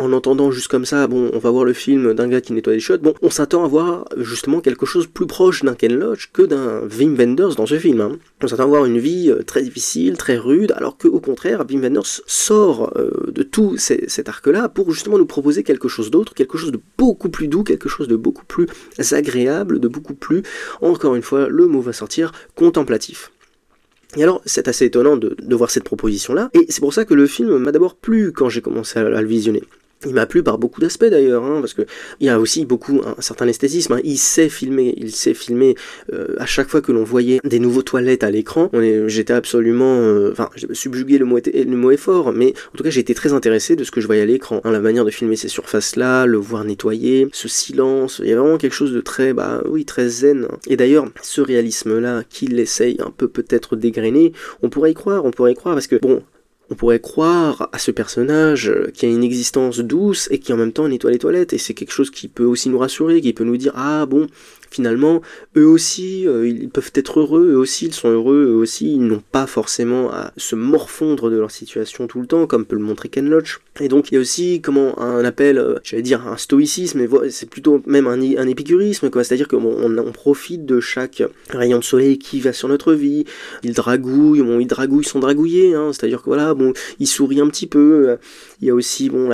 [0.00, 2.72] en entendant juste comme ça, bon, on va voir le film d'un gars qui nettoie
[2.72, 6.30] des shots, bon, on s'attend à voir justement quelque chose plus proche d'un Ken Loach
[6.32, 8.00] que d'un Wim Wenders dans ce film.
[8.00, 8.18] Hein.
[8.42, 11.82] On s'attend à voir une vie euh, très difficile, très rude, alors qu'au contraire, Wim
[11.82, 16.56] Wenders sort euh, de tout cet arc-là pour justement nous proposer quelque chose d'autre, quelque
[16.56, 18.66] chose de beaucoup plus doux, quelque chose de beaucoup plus
[19.12, 20.42] agréable, de beaucoup plus,
[20.80, 23.30] encore une fois, le mot va sortir, contemplatif.
[24.16, 27.26] Et alors, c'est assez étonnant de, voir cette proposition-là, et c'est pour ça que le
[27.26, 29.62] film m'a d'abord plu quand j'ai commencé à le visionner.
[30.06, 31.82] Il m'a plu par beaucoup d'aspects d'ailleurs, hein, parce que
[32.20, 33.92] il y a aussi beaucoup un, certain esthétisme.
[33.92, 34.00] Hein.
[34.02, 35.74] Il sait filmer, il sait filmer.
[36.14, 38.70] Euh, à chaque fois que l'on voyait des nouveaux toilettes à l'écran,
[39.06, 42.88] j'étais absolument, euh, enfin, subjugué le mot, le mot est fort, mais en tout cas
[42.88, 44.62] j'étais très intéressé de ce que je voyais à l'écran.
[44.64, 48.40] Hein, la manière de filmer ces surfaces-là, le voir nettoyer, ce silence, il y a
[48.40, 50.48] vraiment quelque chose de très, bah oui, très zen.
[50.66, 54.32] Et d'ailleurs, ce réalisme-là, qu'il essaye un peu peut-être dégrainer,
[54.62, 56.22] on pourrait y croire, on pourrait y croire, parce que bon,
[56.70, 60.72] on pourrait croire à ce personnage qui a une existence douce et qui en même
[60.72, 61.52] temps nettoie les toilettes.
[61.52, 64.28] Et c'est quelque chose qui peut aussi nous rassurer, qui peut nous dire ah bon,
[64.70, 65.20] finalement,
[65.56, 69.04] eux aussi, euh, ils peuvent être heureux, eux aussi, ils sont heureux, eux aussi, ils
[69.04, 72.82] n'ont pas forcément à se morfondre de leur situation tout le temps, comme peut le
[72.82, 73.60] montrer Ken Loach.
[73.80, 77.48] Et donc, il y a aussi, comment, un appel, euh, j'allais dire un stoïcisme, c'est
[77.48, 79.24] plutôt même un, un épicurisme, quoi.
[79.24, 83.24] C'est-à-dire qu'on on, profite de chaque rayon de soleil qui va sur notre vie.
[83.62, 85.92] Il dragouille, bon, il dragouille sans dragouiller, hein.
[85.92, 88.16] C'est-à-dire que voilà, bon, il sourit un petit peu.
[88.60, 89.30] Il y a aussi, bon,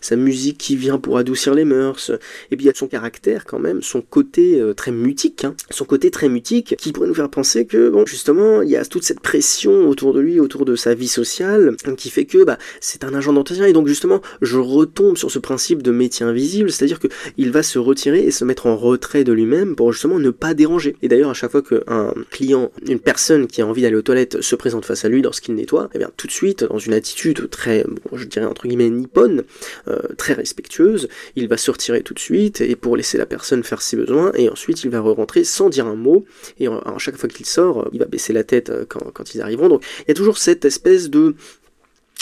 [0.00, 2.12] sa musique qui vient pour adoucir les mœurs.
[2.50, 5.54] Et puis, il y a son caractère, quand même, son côté euh, très mutique, hein.
[5.70, 8.84] son côté très mutique, qui pourrait nous faire penser que, bon, justement, il y a
[8.84, 12.58] toute cette pression autour de lui, autour de sa vie sociale, qui fait que, bah,
[12.80, 16.70] c'est un agent d'entretien, et donc, justement, je retombe sur ce principe de métier invisible,
[16.70, 20.18] c'est-à-dire que il va se retirer et se mettre en retrait de lui-même pour, justement,
[20.18, 20.96] ne pas déranger.
[21.02, 24.40] Et d'ailleurs, à chaque fois qu'un client, une personne qui a envie d'aller aux toilettes
[24.40, 27.50] se présente face à lui lorsqu'il nettoie, eh bien, tout de suite, dans une attitude
[27.50, 29.42] très, bon, je dirais, entre guillemets, nippone,
[29.88, 33.64] euh, très respectueuse, il va se retirer tout de suite, et pour laisser la personne
[33.64, 36.24] faire ses besoins, et ensuite, il va re-rentrer sans dire un mot,
[36.58, 39.40] et à chaque fois qu'il sort, euh, il va baisser la tête euh, quand, ils
[39.40, 39.68] arriveront.
[39.68, 41.34] Donc il y a toujours cette espèce de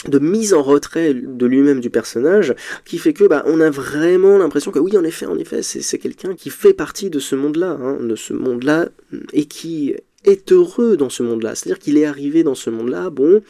[0.07, 2.53] de mise en retrait de lui-même du personnage
[2.85, 5.97] qui fait que bah, on a vraiment l'impression que oui en effet en effet c'est
[5.97, 8.89] quelqu'un qui fait partie de ce monde-là hein, de ce monde-là
[9.33, 11.55] et qui est heureux dans ce monde-là.
[11.55, 13.41] C'est-à-dire qu'il est arrivé dans ce monde-là, bon,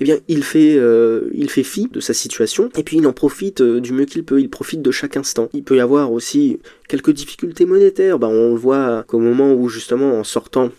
[0.00, 3.12] eh bien, il fait, euh, il fait fi de sa situation, et puis il en
[3.12, 5.48] profite euh, du mieux qu'il peut, il profite de chaque instant.
[5.52, 9.68] Il peut y avoir aussi quelques difficultés monétaires, bah, on le voit qu'au moment où,
[9.68, 10.70] justement, en sortant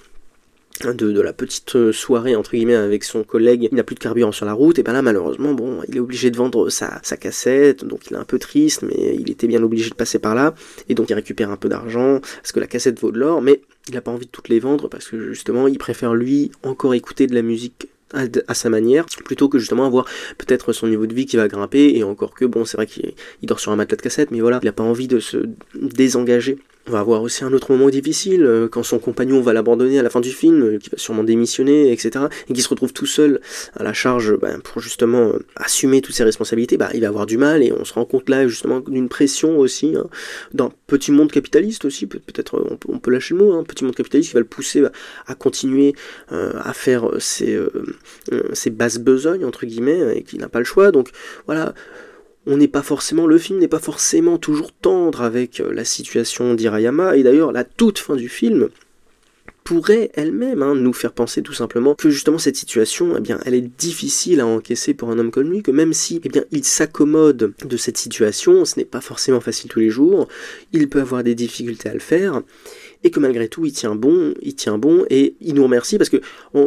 [0.86, 4.46] de, la petite soirée entre guillemets avec son collègue, il n'a plus de carburant sur
[4.46, 7.86] la route, et ben là malheureusement bon il est obligé de vendre sa, sa cassette,
[7.86, 10.54] donc il est un peu triste, mais il était bien obligé de passer par là,
[10.88, 13.62] et donc il récupère un peu d'argent, parce que la cassette vaut de l'or, mais
[13.88, 16.94] il n'a pas envie de toutes les vendre, parce que justement il préfère lui encore
[16.94, 20.06] écouter de la musique à, sa manière, plutôt que justement avoir
[20.40, 23.14] peut-être son niveau de vie qui va grimper, et encore que bon c'est vrai qu'il
[23.44, 25.38] dort sur un matelas de cassette, mais voilà, il n'a pas envie de se
[25.76, 26.58] désengager
[26.90, 30.04] on va avoir aussi un autre moment difficile, euh, quand son compagnon va l'abandonner à
[30.04, 33.06] la fin du film, euh, qui va sûrement démissionner, etc., et qui se retrouve tout
[33.06, 33.40] seul
[33.76, 37.28] à la charge ben, pour justement euh, assumer toutes ses responsabilités, bah, il va avoir
[37.28, 40.08] du mal, et on se rend compte là justement d'une pression aussi, hein,
[40.54, 43.96] d'un petit monde capitaliste aussi, peut-être on, peut lâcher le mot, un hein, petit monde
[43.96, 44.84] capitaliste qui va le pousser
[45.28, 45.94] à continuer
[46.30, 47.60] à faire ses,
[48.54, 51.10] ses basses besognes, entre guillemets, et qui n'a pas le choix, donc
[51.46, 51.74] voilà
[52.50, 56.56] on n'est pas forcément, le film n'est pas forcément toujours tendre avec euh, la situation
[56.56, 58.70] d'Irayama, et d'ailleurs la toute fin du film
[59.64, 63.54] pourrait elle-même hein, nous faire penser tout simplement que justement cette situation, eh bien, elle
[63.54, 66.64] est difficile à encaisser pour un homme comme lui, que même si, eh bien, il
[66.64, 70.28] s'accommode de cette situation, ce n'est pas forcément facile tous les jours,
[70.74, 72.42] il peut avoir des difficultés à le faire,
[73.04, 76.10] et que malgré tout il tient bon, il tient bon et il nous remercie parce
[76.10, 76.18] que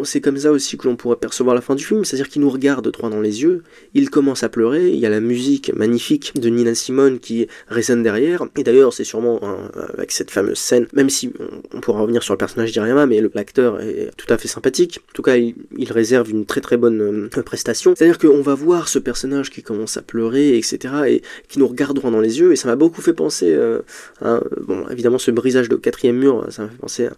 [0.05, 2.51] c'est comme ça aussi que l'on pourrait percevoir la fin du film, c'est-à-dire qu'il nous
[2.51, 3.63] regarde droit dans les yeux,
[3.95, 8.03] il commence à pleurer, il y a la musique magnifique de Nina Simone qui résonne
[8.03, 9.41] derrière, et d'ailleurs c'est sûrement
[9.97, 11.33] avec cette fameuse scène, même si
[11.75, 15.13] on, pourra revenir sur le personnage d'Iriama, mais l'acteur est tout à fait sympathique, en
[15.13, 15.55] tout cas il,
[15.93, 19.97] réserve une très très bonne euh, prestation, c'est-à-dire qu'on va voir ce personnage qui commence
[19.97, 23.03] à pleurer, etc., et qui nous regarde droit dans les yeux, et ça m'a beaucoup
[23.03, 23.81] fait penser euh,
[24.23, 27.09] à, bon, évidemment ce brisage de quatrième ça m'a fait penser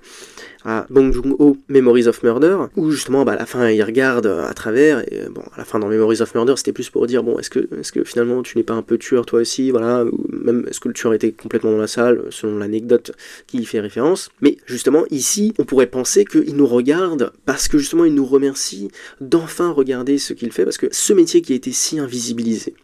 [0.64, 4.52] à, Bong Joon-ho, Memories of Murder, où justement, bah, à la fin, il regarde à
[4.54, 7.38] travers, et bon, à la fin, dans Memories of Murder, c'était plus pour dire, bon,
[7.38, 10.26] est-ce que, est-ce que finalement, tu n'es pas un peu tueur toi aussi, voilà, ou
[10.30, 13.12] même, est-ce que le tueur était complètement dans la salle, selon l'anecdote
[13.46, 14.30] qui y fait référence.
[14.40, 18.88] Mais justement, ici, on pourrait penser qu'il nous regarde parce que justement, il nous remercie
[19.20, 22.74] d'enfin regarder ce qu'il fait, parce que ce métier qui a été si invisibilisé,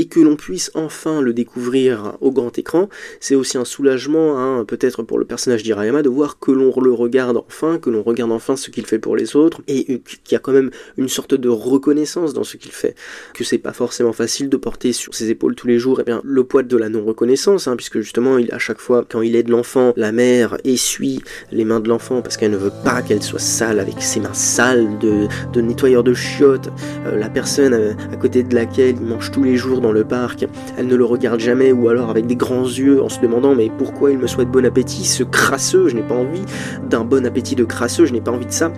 [0.00, 2.88] et que l'on puisse enfin le découvrir au grand écran,
[3.20, 6.92] c'est aussi un soulagement, hein, peut-être pour le personnage d'Irayama, de voir que l'on le
[6.94, 10.34] regarde enfin, que l'on regarde enfin ce qu'il fait pour les autres, et qu'il y
[10.34, 12.94] a quand même une sorte de reconnaissance dans ce qu'il fait,
[13.34, 16.06] que c'est pas forcément facile de porter sur ses épaules tous les jours, et eh
[16.06, 19.50] bien le poids de la non-reconnaissance, hein, puisque justement, à chaque fois, quand il aide
[19.50, 21.20] l'enfant, la mère essuie
[21.52, 24.32] les mains de l'enfant parce qu'elle ne veut pas qu'elle soit sale avec ses mains
[24.32, 26.70] sales de, de nettoyeur de chiottes,
[27.04, 30.04] euh, la personne euh, à côté de laquelle il mange tous les jours dans le
[30.04, 30.46] parc,
[30.78, 33.70] elle ne le regarde jamais ou alors avec des grands yeux en se demandant mais
[33.76, 36.42] pourquoi il me souhaite bon appétit, ce crasseux, je n'ai pas envie
[36.88, 38.72] d'un bon appétit de crasseux, je n'ai pas envie de ça.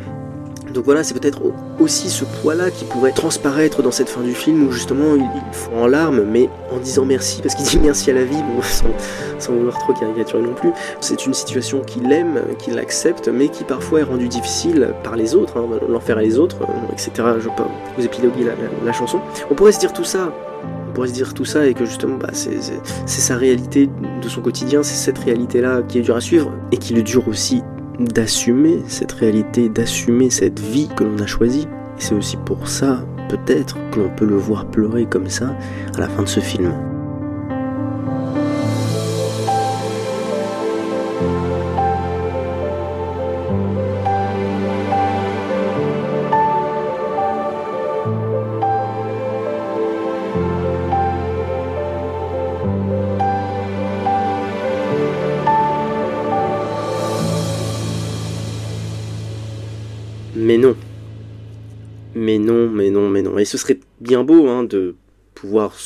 [0.72, 1.42] Donc voilà, c'est peut-être
[1.80, 5.54] aussi ce poids-là qui pourrait transparaître dans cette fin du film où justement il, il
[5.54, 8.62] fond en larmes, mais en disant merci, parce qu'il dit merci à la vie, bon,
[9.38, 10.70] sans, vouloir trop caricaturer non plus.
[11.00, 15.34] C'est une situation qu'il aime, qu'il accepte, mais qui parfois est rendue difficile par les
[15.34, 17.10] autres, hein, l'enfer et les autres, euh, etc.
[17.38, 18.46] Je vais pas vous épiloguer
[18.84, 19.20] la, chanson.
[19.50, 20.32] On pourrait se dire tout ça,
[20.92, 22.60] pourrait se dire tout ça et que justement bah, c'est
[23.06, 23.88] sa réalité
[24.22, 27.28] de son quotidien, c'est cette réalité-là qui est dure à suivre et qui le dure
[27.28, 27.62] aussi
[27.98, 31.66] d'assumer cette réalité, d'assumer cette vie que l'on a choisie.
[31.98, 35.56] Et c'est aussi pour ça, peut-être, que l'on peut le voir pleurer comme ça
[35.96, 36.72] à la fin de ce film.
[63.52, 64.94] Ce serait bien beau hein, de
[65.34, 65.76] pouvoir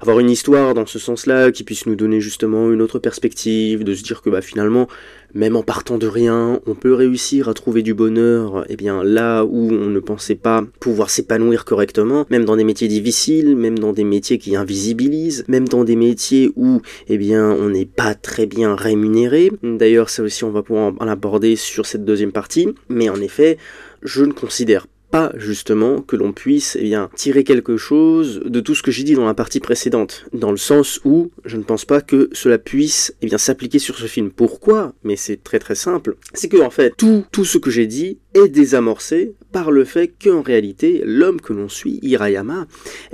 [0.00, 3.94] avoir une histoire dans ce sens-là qui puisse nous donner justement une autre perspective, de
[3.94, 4.88] se dire que bah finalement,
[5.34, 9.04] même en partant de rien, on peut réussir à trouver du bonheur, et eh bien
[9.04, 13.78] là où on ne pensait pas pouvoir s'épanouir correctement, même dans des métiers difficiles, même
[13.78, 18.14] dans des métiers qui invisibilisent, même dans des métiers où eh bien on n'est pas
[18.14, 19.52] très bien rémunéré.
[19.62, 23.58] D'ailleurs, ça aussi on va pouvoir en aborder sur cette deuxième partie, mais en effet,
[24.02, 28.74] je ne considère pas justement que l'on puisse eh bien, tirer quelque chose de tout
[28.74, 31.84] ce que j'ai dit dans la partie précédente, dans le sens où je ne pense
[31.84, 34.30] pas que cela puisse eh bien, s'appliquer sur ce film.
[34.30, 34.92] Pourquoi?
[35.04, 36.16] Mais c'est très très simple.
[36.34, 40.12] C'est que en fait, tout, tout ce que j'ai dit est désamorcé par le fait
[40.22, 42.66] qu'en réalité, l'homme que l'on suit, Hirayama,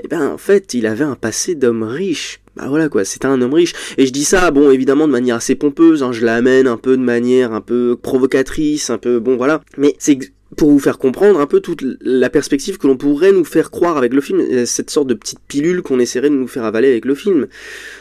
[0.03, 2.41] eh bien en fait, il avait un passé d'homme riche.
[2.57, 3.73] Bah voilà quoi, c'était un homme riche.
[3.97, 6.97] Et je dis ça, bon, évidemment de manière assez pompeuse, hein, je l'amène un peu
[6.97, 9.63] de manière un peu provocatrice, un peu, bon voilà.
[9.79, 10.19] Mais c'est
[10.57, 13.97] pour vous faire comprendre un peu toute la perspective que l'on pourrait nous faire croire
[13.97, 17.05] avec le film, cette sorte de petite pilule qu'on essaierait de nous faire avaler avec
[17.05, 17.47] le film,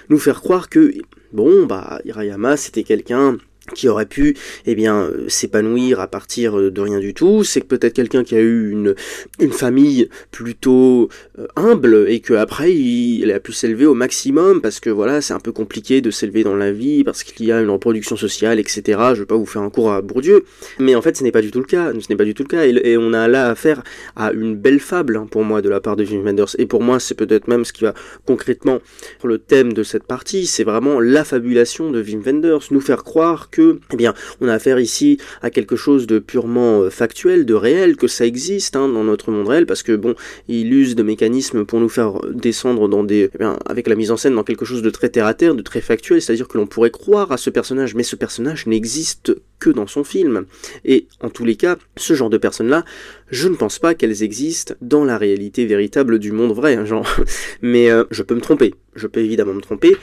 [0.09, 0.93] nous faire croire que
[1.33, 3.37] bon bah Hirayama c'était quelqu'un
[3.76, 4.36] qui aurait pu
[4.66, 8.36] eh bien euh, s'épanouir à partir euh, de rien du tout, c'est peut-être quelqu'un qui
[8.36, 8.95] a eu une,
[9.39, 14.80] une famille plutôt euh, humble et que après il, a pu s'élever au maximum parce
[14.80, 17.62] que voilà c'est un peu compliqué de s'élever dans la vie parce qu'il y a
[17.62, 18.99] une reproduction sociale etc.
[19.14, 20.43] Je vais pas vous faire un cours à Bourdieu,
[20.80, 22.43] mais en fait ce n'est pas du tout le cas, ce n'est pas du tout
[22.43, 22.66] le cas.
[22.66, 23.84] Et, et, on a là affaire
[24.16, 26.82] à une belle fable hein, pour moi de la part de Jim Wenders et pour
[26.82, 27.93] moi c'est peut-être même ce qui va
[28.26, 28.80] concrètement
[29.20, 33.03] pour le thème de cette partie, c'est vraiment la fabulation de Wim Wenders, nous faire
[33.03, 37.53] croire que eh bien, on a affaire ici à quelque chose de purement factuel, de
[37.53, 40.15] réel, que ça existe hein, dans notre monde réel, parce que bon,
[40.47, 44.17] il use de mécanismes pour nous faire descendre dans des, eh avec la mise en
[44.17, 46.67] scène dans quelque chose de très terre à terre, de très factuel, c'est-à-dire que l'on
[46.67, 50.45] pourrait croire à ce personnage, mais ce personnage n'existe que dans son film.
[50.85, 52.83] Et en tous les cas, ce genre de personnes-là,
[53.29, 57.07] je ne pense pas qu'elles existent dans la réalité véritable du monde vrai, hein, genre.
[57.61, 58.73] Mais euh, je peux me tromper.
[58.95, 59.95] Je peux évidemment me tromper.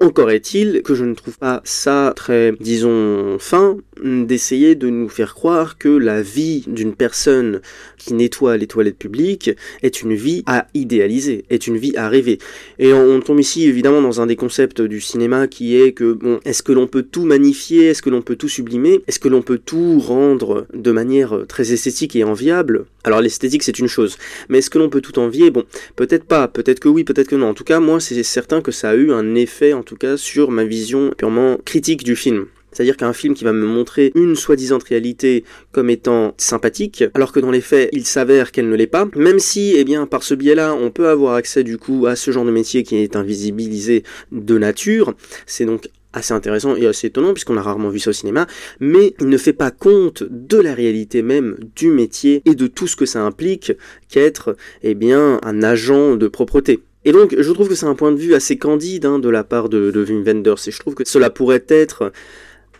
[0.00, 5.34] Encore est-il que je ne trouve pas ça très, disons, fin d'essayer de nous faire
[5.34, 7.60] croire que la vie d'une personne
[7.96, 12.38] qui nettoie les toilettes publiques est une vie à idéaliser, est une vie à rêver.
[12.80, 16.40] Et on, tombe ici évidemment dans un des concepts du cinéma qui est que, bon,
[16.44, 19.42] est-ce que l'on peut tout magnifier, est-ce que l'on peut tout sublimer, est-ce que l'on
[19.42, 22.86] peut tout rendre de manière très esthétique et enviable?
[23.04, 24.18] Alors l'esthétique c'est une chose,
[24.48, 25.50] mais est-ce que l'on peut tout envier?
[25.50, 25.64] Bon,
[25.94, 27.48] peut-être pas, peut-être que oui, peut-être que non.
[27.50, 30.16] En tout cas, moi c'est certain que ça a eu un effet en tout cas
[30.16, 32.46] sur ma vision purement critique du film.
[32.74, 37.38] C'est-à-dire qu'un film qui va me montrer une soi-disant réalité comme étant sympathique, alors que
[37.38, 40.34] dans les faits, il s'avère qu'elle ne l'est pas, même si, eh bien, par ce
[40.34, 44.02] biais-là, on peut avoir accès du coup à ce genre de métier qui est invisibilisé
[44.32, 45.14] de nature,
[45.46, 48.46] c'est donc assez intéressant et assez étonnant puisqu'on a rarement vu ça au cinéma,
[48.80, 52.86] mais il ne fait pas compte de la réalité même du métier et de tout
[52.86, 53.72] ce que ça implique
[54.08, 56.80] qu'être, eh bien, un agent de propreté.
[57.04, 59.44] Et donc, je trouve que c'est un point de vue assez candide hein, de la
[59.44, 62.12] part de, Wim Wenders, et je trouve que cela pourrait être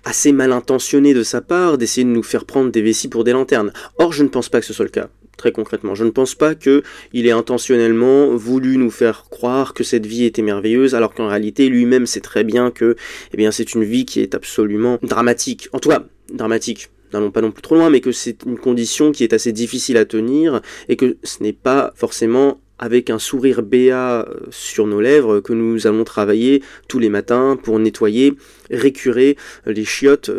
[0.04, 3.32] assez mal intentionné de sa part d'essayer de nous faire prendre des vessies pour des
[3.32, 3.72] lanternes.
[3.98, 5.08] Or, je ne pense pas que ce soit le cas.
[5.36, 9.82] Très concrètement, je ne pense pas que il ait intentionnellement voulu nous faire croire que
[9.82, 12.96] cette vie était merveilleuse, alors qu'en réalité, lui-même sait très bien que,
[13.36, 15.68] eh c'est une vie qui est absolument dramatique.
[15.72, 19.12] En tout cas, dramatique n'allons pas non plus trop loin, mais que c'est une condition
[19.12, 23.62] qui est assez difficile à tenir et que ce n'est pas forcément avec un sourire
[23.62, 28.34] béat sur nos lèvres que nous allons travailler tous les matins pour nettoyer
[28.70, 29.36] récurer
[29.66, 30.30] les chiottes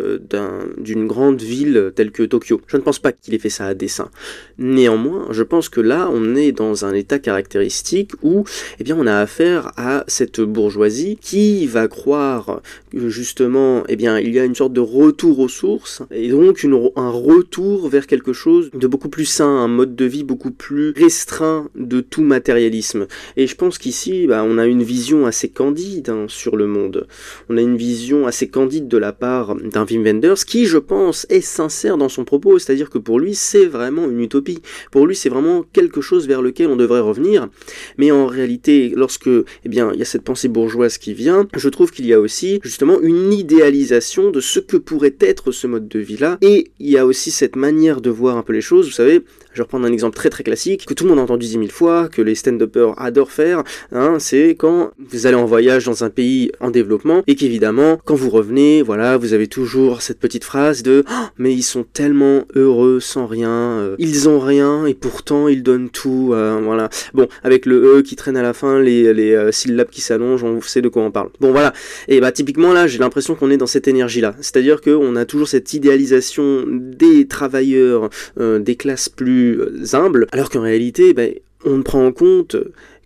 [0.78, 2.62] d'une grande ville telle que Tokyo.
[2.68, 4.10] Je ne pense pas qu'il ait fait ça à dessein.
[4.58, 8.44] Néanmoins, je pense que là, on est dans un état caractéristique où,
[8.80, 12.62] eh bien, on a affaire à cette bourgeoisie qui va croire
[12.92, 16.66] que justement, eh bien, il y a une sorte de retour aux sources et donc
[16.96, 20.92] un retour vers quelque chose de beaucoup plus sain, un mode de vie beaucoup plus
[20.96, 23.08] restreint de tout matérialisme.
[23.38, 27.08] Et je pense qu'ici, bah, on a une vision assez candide hein, sur le monde.
[27.50, 31.26] On a une vision assez candide de la part d'un Wim Wenders qui, je pense,
[31.30, 34.60] est sincère dans son propos, c'est-à-dire que pour lui, c'est vraiment une utopie.
[34.92, 37.50] Pour lui, c'est vraiment quelque chose vers lequel on devrait revenir.
[37.98, 41.70] Mais en réalité, lorsque, eh bien, il y a cette pensée bourgeoise qui vient, je
[41.70, 45.88] trouve qu'il y a aussi, justement, une idéalisation de ce que pourrait être ce mode
[45.88, 46.38] de vie-là.
[46.42, 49.24] Et il y a aussi cette manière de voir un peu les choses, vous savez,
[49.56, 51.58] je vais reprendre un exemple très très classique, que tout le monde a entendu dix
[51.58, 56.04] mille fois, que les stand-uppers adorent faire, hein, c'est quand vous allez en voyage dans
[56.04, 60.44] un pays en développement, et qu'évidemment, quand vous revenez, voilà, vous avez toujours cette petite
[60.44, 64.94] phrase de oh, mais ils sont tellement heureux sans rien, euh, ils ont rien, et
[64.94, 66.90] pourtant ils donnent tout, euh, voilà.
[67.14, 70.44] Bon, avec le E qui traîne à la fin, les, les euh, syllabes qui s'allongent,
[70.44, 71.30] on sait de quoi on parle.
[71.40, 71.72] Bon voilà,
[72.10, 75.48] et bah typiquement là, j'ai l'impression qu'on est dans cette énergie-là, c'est-à-dire qu'on a toujours
[75.48, 79.45] cette idéalisation des travailleurs, des classes plus
[79.94, 81.34] humble, alors qu'en réalité, ben,
[81.66, 82.56] on ne prend en compte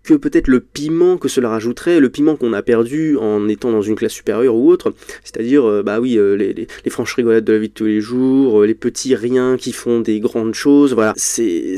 [0.04, 3.82] que peut-être le piment que cela rajouterait, le piment qu'on a perdu en étant dans
[3.82, 7.60] une classe supérieure ou autre, c'est-à-dire, euh, bah oui, euh, les, franches rigolades de la
[7.60, 11.14] vie de tous les jours, euh, les petits riens qui font des grandes choses, voilà,
[11.16, 11.78] c'est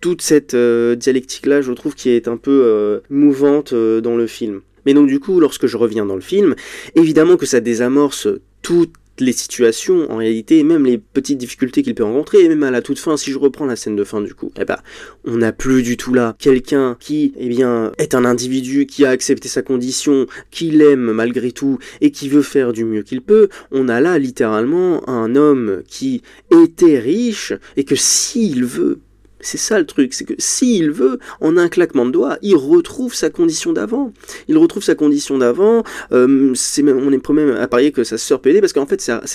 [0.00, 4.60] toute cette dialectique-là, je trouve, qui est un peu mouvante dans le film.
[4.84, 6.54] Mais donc du coup, lorsque je reviens dans le film,
[6.94, 8.28] évidemment que ça désamorce
[8.60, 12.70] toute les situations, en réalité, même les petites difficultés qu'il peut rencontrer, et même à
[12.70, 14.78] la toute fin, si je reprends la scène de fin du coup, eh ben,
[15.24, 19.10] on n'a plus du tout là quelqu'un qui, eh bien, est un individu qui a
[19.10, 23.48] accepté sa condition, qui l'aime malgré tout, et qui veut faire du mieux qu'il peut.
[23.70, 29.00] On a là littéralement un homme qui était riche, et que s'il veut,
[29.44, 33.14] c'est ça le truc, c'est que s'il veut, en un claquement de doigts, il retrouve
[33.14, 34.12] sa condition d'avant.
[34.48, 35.84] Il retrouve sa condition d'avant.
[36.12, 39.00] Euh, c'est même, on est même à parier que sa sœur aider parce qu'en fait,
[39.00, 39.26] c'est à,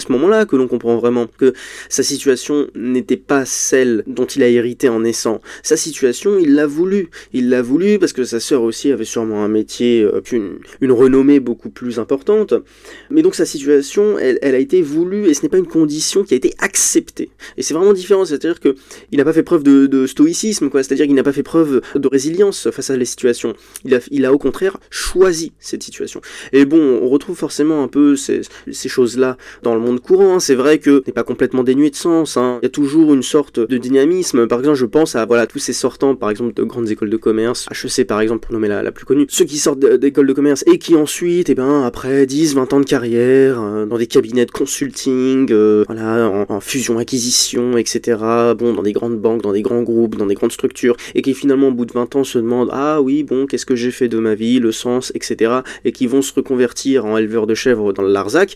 [0.00, 1.52] ce moment-là que l'on comprend vraiment que
[1.88, 5.40] sa situation n'était pas celle dont il a hérité en naissant.
[5.62, 7.10] Sa situation, il l'a voulu.
[7.32, 10.92] Il l'a voulu parce que sa sœur aussi avait sûrement un métier, euh, une, une,
[10.92, 12.54] renommée beaucoup plus importante.
[13.10, 16.22] Mais donc sa situation, elle, elle a été voulue et ce n'est pas une condition
[16.22, 17.30] qui a été acceptée.
[17.56, 18.76] Et c'est vraiment différent, c'est-à-dire que
[19.10, 20.82] il n'a pas fait preuve de, stoïcisme, quoi.
[20.82, 23.54] C'est-à-dire qu'il n'a pas fait preuve de résilience face à les situations.
[23.86, 26.20] Il a, il a au contraire choisi cette situation.
[26.52, 30.34] Et bon, on retrouve forcément un peu ces, choses-là dans le monde courant.
[30.34, 30.40] Hein.
[30.40, 32.36] C'est vrai que n'est pas complètement dénué de sens.
[32.36, 32.58] Hein.
[32.60, 34.46] Il y a toujours une sorte de dynamisme.
[34.46, 37.16] Par exemple, je pense à voilà tous ces sortants, par exemple, de grandes écoles de
[37.16, 40.34] commerce, HEC par exemple, pour nommer la, la plus connue, ceux qui sortent d'écoles de
[40.34, 43.96] commerce et qui ensuite, et eh ben, après 10, 20 ans de carrière, euh, dans
[43.96, 48.18] des cabinets de consulting, euh, voilà, en, en fusion-acquisition, etc.
[48.58, 51.34] Bon, dans des grandes banques dans des grands groupes, dans des grandes structures, et qui
[51.34, 54.08] finalement au bout de 20 ans se demandent ah oui bon qu'est-ce que j'ai fait
[54.08, 55.52] de ma vie, le sens, etc.
[55.84, 58.54] et qui vont se reconvertir en éleveurs de chèvres dans le Larzac,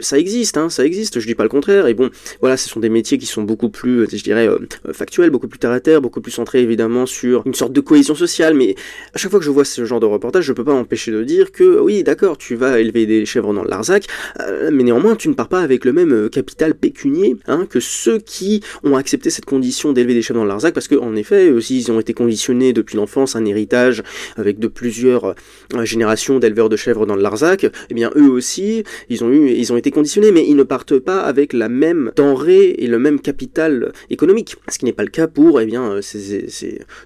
[0.00, 2.10] ça existe, hein, ça existe, je dis pas le contraire, et bon
[2.40, 4.58] voilà ce sont des métiers qui sont beaucoup plus, je dirais, euh,
[4.92, 8.14] factuels, beaucoup plus terre à terre, beaucoup plus centrés évidemment sur une sorte de cohésion
[8.14, 8.74] sociale, mais
[9.14, 11.22] à chaque fois que je vois ce genre de reportage, je peux pas m'empêcher de
[11.22, 14.06] dire que oui d'accord, tu vas élever des chèvres dans le Larzac,
[14.40, 17.80] euh, mais néanmoins tu ne pars pas avec le même euh, capital pécunier hein, que
[17.80, 21.50] ceux qui ont accepté cette condition d'élever des chefs dans le Larzac, parce qu'en effet,
[21.50, 24.02] aussi, ils ont été conditionnés depuis l'enfance, un héritage
[24.36, 25.34] avec de plusieurs
[25.74, 29.50] euh, générations d'éleveurs de chèvres dans le Larzac, eh bien eux aussi, ils ont, eu,
[29.50, 32.98] ils ont été conditionnés, mais ils ne partent pas avec la même denrée et le
[32.98, 36.46] même capital économique, ce qui n'est pas le cas pour eh bien, euh, ces,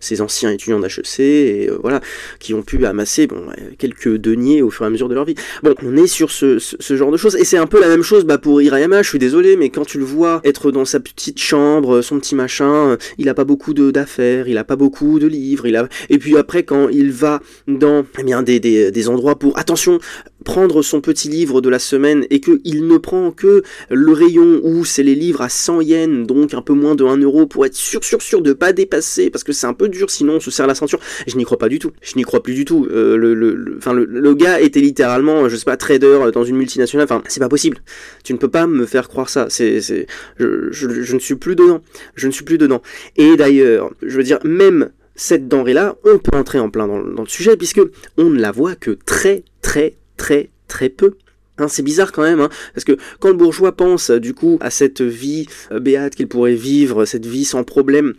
[0.00, 2.00] ces, anciens étudiants d'HEC, euh, voilà,
[2.38, 3.46] qui ont pu amasser bon,
[3.78, 5.34] quelques deniers au fur et à mesure de leur vie.
[5.62, 8.02] Bon, on est sur ce, ce, genre de choses, et c'est un peu la même
[8.02, 11.00] chose bah, pour Hirayama, je suis désolé, mais quand tu le vois être dans sa
[11.00, 15.26] petite chambre, son petit machin, il a pas beaucoup d'affaires, il a pas beaucoup de
[15.26, 19.58] livres, il a et puis après quand il va dans eh bien des endroits pour
[19.58, 19.98] attention
[20.44, 24.84] prendre son petit livre de la semaine et qu'il ne prend que le rayon où
[24.84, 27.74] c'est les livres à 100 yens, donc un peu moins de 1 euro pour être
[27.74, 30.50] sûr sûr sûr de pas dépasser parce que c'est un peu dur sinon on se
[30.50, 31.00] serre la ceinture.
[31.26, 31.92] Je n'y crois pas du tout.
[32.02, 32.86] Je n'y crois plus du tout.
[32.90, 36.56] Euh, le, le, enfin, le, le, gars était littéralement, je sais pas, trader dans une
[36.56, 37.04] multinationale.
[37.04, 37.78] Enfin, c'est pas possible.
[38.22, 39.46] Tu ne peux pas me faire croire ça.
[39.48, 40.06] C'est, c'est,
[40.38, 41.80] je, je, je ne suis plus dedans.
[42.14, 42.82] Je ne suis plus dedans.
[43.16, 47.22] Et d'ailleurs, je veux dire, même cette denrée-là, on peut entrer en plein dans, dans,
[47.22, 47.80] le sujet, puisque
[48.16, 51.14] on ne la voit que très, très, très, très peu.
[51.56, 54.70] Hein, c'est bizarre quand même, hein, parce que quand le bourgeois pense du coup à
[54.70, 58.14] cette vie euh, béate qu'il pourrait vivre, cette vie sans problème,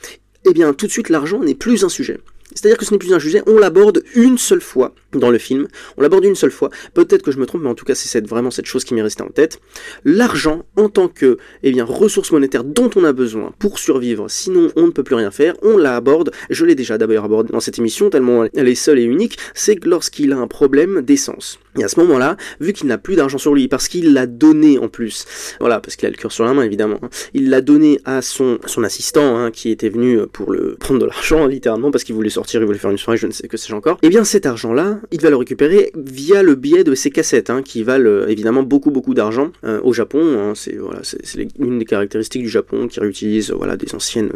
[0.46, 2.18] eh bien tout de suite l'argent n'est plus un sujet
[2.54, 5.68] C'est-à-dire que ce n'est plus un sujet, on l'aborde une seule fois dans le film,
[5.98, 8.26] on l'aborde une seule fois, peut-être que je me trompe, mais en tout cas c'est
[8.26, 9.60] vraiment cette chose qui m'est restée en tête.
[10.06, 14.84] L'argent en tant que eh ressource monétaire dont on a besoin pour survivre, sinon on
[14.84, 17.80] ne peut plus rien faire, on la aborde, je l'ai déjà d'ailleurs abordé dans cette
[17.80, 21.60] émission, tellement elle est seule et unique, c'est que lorsqu'il a un problème d'essence.
[21.80, 24.78] Et à ce moment-là, vu qu'il n'a plus d'argent sur lui, parce qu'il l'a donné
[24.78, 25.26] en plus,
[25.60, 28.22] voilà, parce qu'il a le cœur sur la main évidemment, hein, il l'a donné à
[28.22, 32.16] son, son assistant hein, qui était venu pour le prendre de l'argent littéralement parce qu'il
[32.16, 33.98] voulait sortir, il voulait faire une soirée, je ne sais que sais-je encore.
[34.02, 37.50] Et eh bien cet argent-là, il va le récupérer via le biais de ses cassettes,
[37.50, 40.54] hein, qui valent évidemment beaucoup beaucoup d'argent euh, au Japon.
[40.56, 44.32] c'est voilà, c'est une des caractéristiques du Japon qui réutilise voilà des anciennes,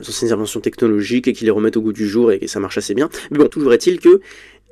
[0.00, 2.78] anciennes inventions technologiques et qui les remettent au goût du jour et que ça marche
[2.78, 3.08] assez bien.
[3.30, 4.20] Mais bon, toujours est-il que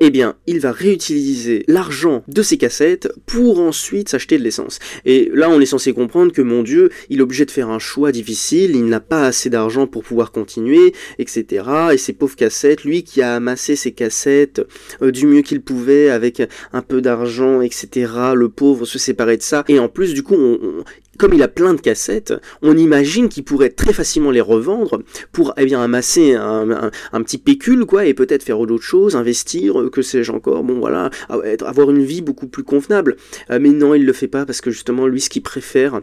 [0.01, 4.78] eh bien, il va réutiliser l'argent de ses cassettes pour ensuite s'acheter de l'essence.
[5.05, 7.78] Et là, on est censé comprendre que, mon Dieu, il est obligé de faire un
[7.78, 11.64] choix difficile, il n'a pas assez d'argent pour pouvoir continuer, etc.
[11.92, 14.66] Et ses pauvres cassettes, lui qui a amassé ses cassettes
[15.03, 16.42] euh, du mieux qu'il pouvait avec
[16.72, 18.12] un peu d'argent, etc.
[18.34, 19.64] Le pauvre se séparait de ça.
[19.68, 20.84] Et en plus, du coup, on,
[21.18, 25.02] comme il a plein de cassettes, on imagine qu'il pourrait très facilement les revendre
[25.32, 26.90] pour eh bien amasser un,
[27.22, 30.62] petit pécule quoi et peut-être faire d'autres choses, investir, euh, que sais-je encore.
[30.62, 33.16] Bon voilà, avoir une vie beaucoup plus convenable.
[33.50, 36.00] Euh, mais non, il le fait pas parce que justement lui ce qu'il préfère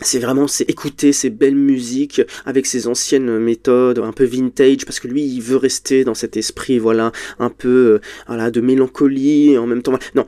[0.00, 4.98] c'est vraiment c'est écouter ces belles musiques avec ses anciennes méthodes un peu vintage parce
[4.98, 9.66] que lui il veut rester dans cet esprit voilà un peu euh, de mélancolie en
[9.66, 10.26] même temps non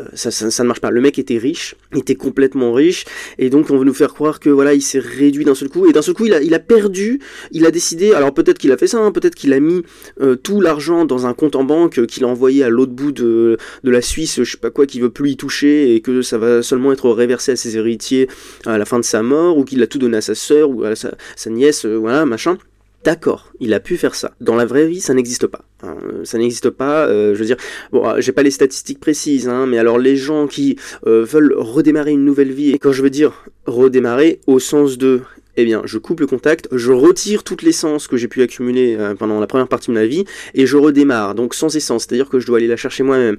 [0.00, 0.90] euh, ça, ne marche pas.
[0.90, 3.04] Le mec était riche, était complètement riche,
[3.38, 5.86] et donc on veut nous faire croire que voilà, il s'est réduit d'un seul coup,
[5.88, 7.20] et d'un seul coup il a, il perdu,
[7.52, 9.82] il a décidé, alors peut-être qu'il a fait ça, hein, peut-être qu'il a mis
[10.20, 13.12] euh, tout l'argent dans un compte en banque euh, qu'il a envoyé à l'autre bout
[13.12, 16.38] de, la Suisse, je sais pas quoi, qui veut plus y toucher, et que ça
[16.38, 18.28] va seulement être réversé à ses héritiers
[18.66, 20.84] à la fin de sa mort, ou qu'il a tout donné à sa sœur, ou
[20.84, 22.58] à sa, sa nièce, voilà, machin.
[23.02, 24.32] D'accord, il a pu faire ça.
[24.40, 25.62] Dans la vraie vie, ça n'existe pas.
[25.82, 25.96] Hein.
[26.24, 27.06] Ça n'existe pas.
[27.06, 27.56] Euh, je veux dire,
[27.92, 30.76] bon, euh, j'ai pas les statistiques précises, hein, mais alors les gens qui
[31.06, 35.22] euh, veulent redémarrer une nouvelle vie, et quand je veux dire redémarrer au sens de
[35.56, 39.40] eh bien, je coupe le contact, je retire toute l'essence que j'ai pu accumuler pendant
[39.40, 40.24] la première partie de ma vie,
[40.54, 43.36] et je redémarre, donc sans essence, c'est-à-dire que je dois aller la chercher moi-même.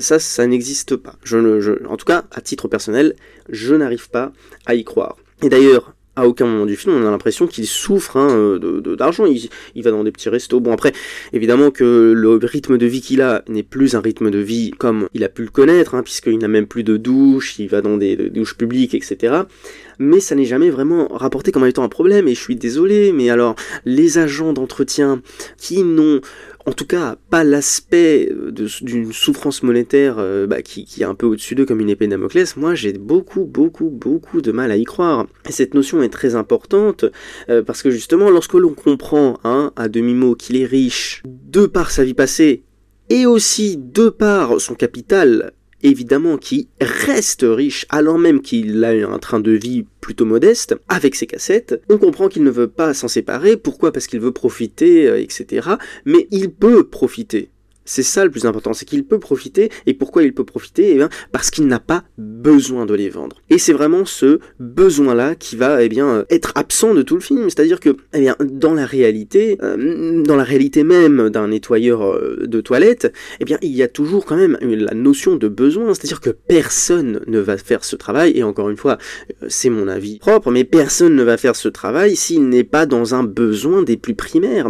[0.00, 1.14] ça, ça n'existe pas.
[1.86, 3.14] En tout cas, à titre personnel,
[3.50, 4.32] je n'arrive pas
[4.66, 5.16] à y croire.
[5.42, 9.26] Et d'ailleurs, à aucun moment du film, on a l'impression qu'il souffre hein, de, d'argent.
[9.26, 10.60] Il, il, va dans des petits restos.
[10.60, 10.92] Bon, après,
[11.32, 15.08] évidemment que le rythme de vie qu'il a n'est plus un rythme de vie comme
[15.14, 17.96] il a pu le connaître, hein, puisqu'il n'a même plus de douche, il va dans
[17.96, 19.42] des, des douches publiques, etc.
[19.98, 22.28] Mais ça n'est jamais vraiment rapporté comme étant un problème.
[22.28, 23.54] Et je suis désolé, mais alors,
[23.84, 25.22] les agents d'entretien
[25.58, 26.20] qui n'ont
[26.66, 31.26] en tout cas pas l'aspect euh, d'une souffrance monétaire euh, bah, qui, est un peu
[31.26, 34.76] au-dessus d'eux comme une épée de Damoclès, moi j'ai beaucoup, beaucoup, beaucoup de mal à
[34.76, 35.26] y croire.
[35.48, 37.04] Et cette notion est très importante
[37.48, 41.90] euh, parce que justement lorsque l'on comprend hein, à demi-mot qu'il est riche de par
[41.90, 42.64] sa vie passée
[43.10, 45.52] et aussi de par son capital
[45.84, 51.14] évidemment qui reste riche alors même qu'il a un train de vie plutôt modeste avec
[51.14, 51.80] ses cassettes.
[51.88, 53.56] On comprend qu'il ne veut pas s'en séparer.
[53.56, 53.92] Pourquoi?
[53.92, 55.68] Parce qu'il veut profiter, euh, etc.
[56.04, 57.50] Mais il peut profiter.
[57.84, 59.70] C'est ça le plus important, c'est qu'il peut profiter.
[59.86, 60.92] Et pourquoi il peut profiter?
[60.92, 63.36] Eh bien, parce qu'il n'a pas besoin de les vendre.
[63.50, 67.50] Et c'est vraiment ce besoin-là qui va, eh bien, être absent de tout le film.
[67.50, 72.46] C'est-à-dire que, eh bien, dans la réalité, euh, dans la réalité même d'un nettoyeur euh,
[72.46, 75.94] de toilette, eh bien, il y a toujours quand même la notion de besoin.
[75.94, 78.32] C'est-à-dire que personne ne va faire ce travail.
[78.36, 78.98] Et encore une fois,
[79.42, 82.86] euh, c'est mon avis propre, mais personne ne va faire ce travail s'il n'est pas
[82.86, 84.68] dans un besoin des plus primaires.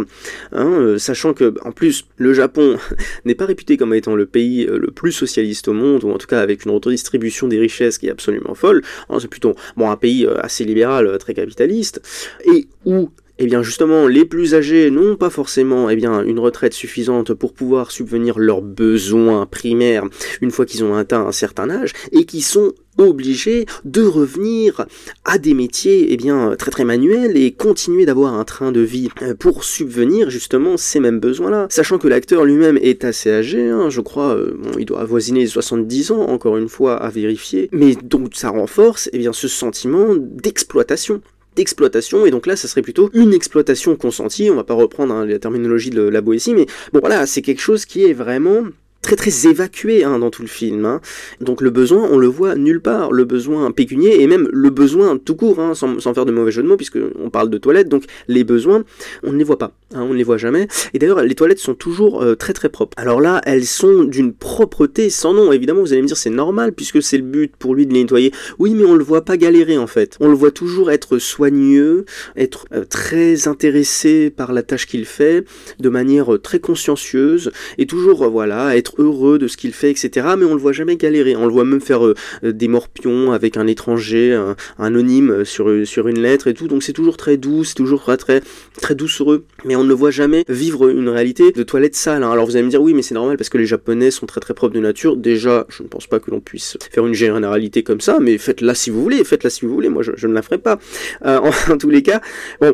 [0.51, 2.77] Hein, sachant que, en plus, le Japon
[3.25, 6.17] n'est pas réputé comme étant le pays euh, le plus socialiste au monde, ou en
[6.17, 8.83] tout cas avec une redistribution des richesses qui est absolument folle.
[9.09, 12.01] Hein, c'est plutôt bon, un pays euh, assez libéral, euh, très capitaliste,
[12.45, 16.73] et où eh bien justement, les plus âgés n'ont pas forcément eh bien, une retraite
[16.73, 20.05] suffisante pour pouvoir subvenir leurs besoins primaires
[20.41, 24.85] une fois qu'ils ont atteint un certain âge, et qui sont obligés de revenir
[25.25, 29.09] à des métiers eh bien, très très manuels et continuer d'avoir un train de vie
[29.21, 31.67] euh, pour subvenir justement ces mêmes besoins-là.
[31.69, 35.47] Sachant que l'acteur lui-même est assez âgé, hein, je crois, euh, il doit avoisiner les
[35.47, 40.15] 70 ans, encore une fois à vérifier, mais donc ça renforce eh bien, ce sentiment
[40.15, 41.21] d'exploitation
[41.55, 44.49] d'exploitation et donc là ça serait plutôt une exploitation consentie.
[44.49, 47.61] On va pas reprendre hein, la terminologie de la Boétie mais bon voilà c'est quelque
[47.61, 48.63] chose qui est vraiment
[49.05, 50.83] très très évacué hein, dans tout le film.
[50.85, 50.99] Hein.
[51.39, 53.11] Donc le besoin, on le voit nulle part.
[53.11, 56.63] Le besoin pécunier et même le besoin tout court, hein, sans, faire de mauvais jeu
[56.63, 58.83] de mots, puisque on parle de toilettes, donc les besoins,
[59.23, 59.73] on ne les voit pas.
[59.93, 60.67] on ne les voit jamais.
[60.93, 62.97] Et d'ailleurs, les toilettes sont toujours euh, très très propres.
[62.97, 65.51] Alors là, elles sont d'une propreté sans nom.
[65.51, 68.01] Évidemment, vous allez me dire c'est normal puisque c'est le but pour lui de les
[68.01, 68.31] nettoyer.
[68.57, 70.17] Oui, mais on le voit pas galérer en fait.
[70.19, 75.45] On le voit toujours être soigneux, être euh, très intéressé par la tâche qu'il fait,
[75.79, 80.27] de manière euh, très consciencieuse et toujours voilà heureux de ce qu'il fait, etc.
[80.37, 81.35] Mais on le voit jamais galérer.
[81.35, 82.01] On le voit même faire
[82.43, 86.67] des morpions avec un étranger, un, anonyme sur sur une lettre et tout.
[86.67, 88.41] Donc c'est toujours très doux, c'est toujours très très
[88.81, 89.45] très doucereux.
[89.65, 92.23] Mais on ne voit jamais vivre une réalité de toilette sale.
[92.23, 92.31] Hein.
[92.31, 94.41] Alors vous allez me dire oui, mais c'est normal parce que les Japonais sont très
[94.41, 95.17] très propres de nature.
[95.17, 98.75] Déjà, je ne pense pas que l'on puisse faire une généralité comme ça, mais faites-la
[98.75, 99.89] si vous voulez, faites-la si vous voulez.
[99.89, 100.79] Moi, je, ne la ferai pas.
[101.25, 101.39] Euh,
[101.69, 102.21] en, tous les cas,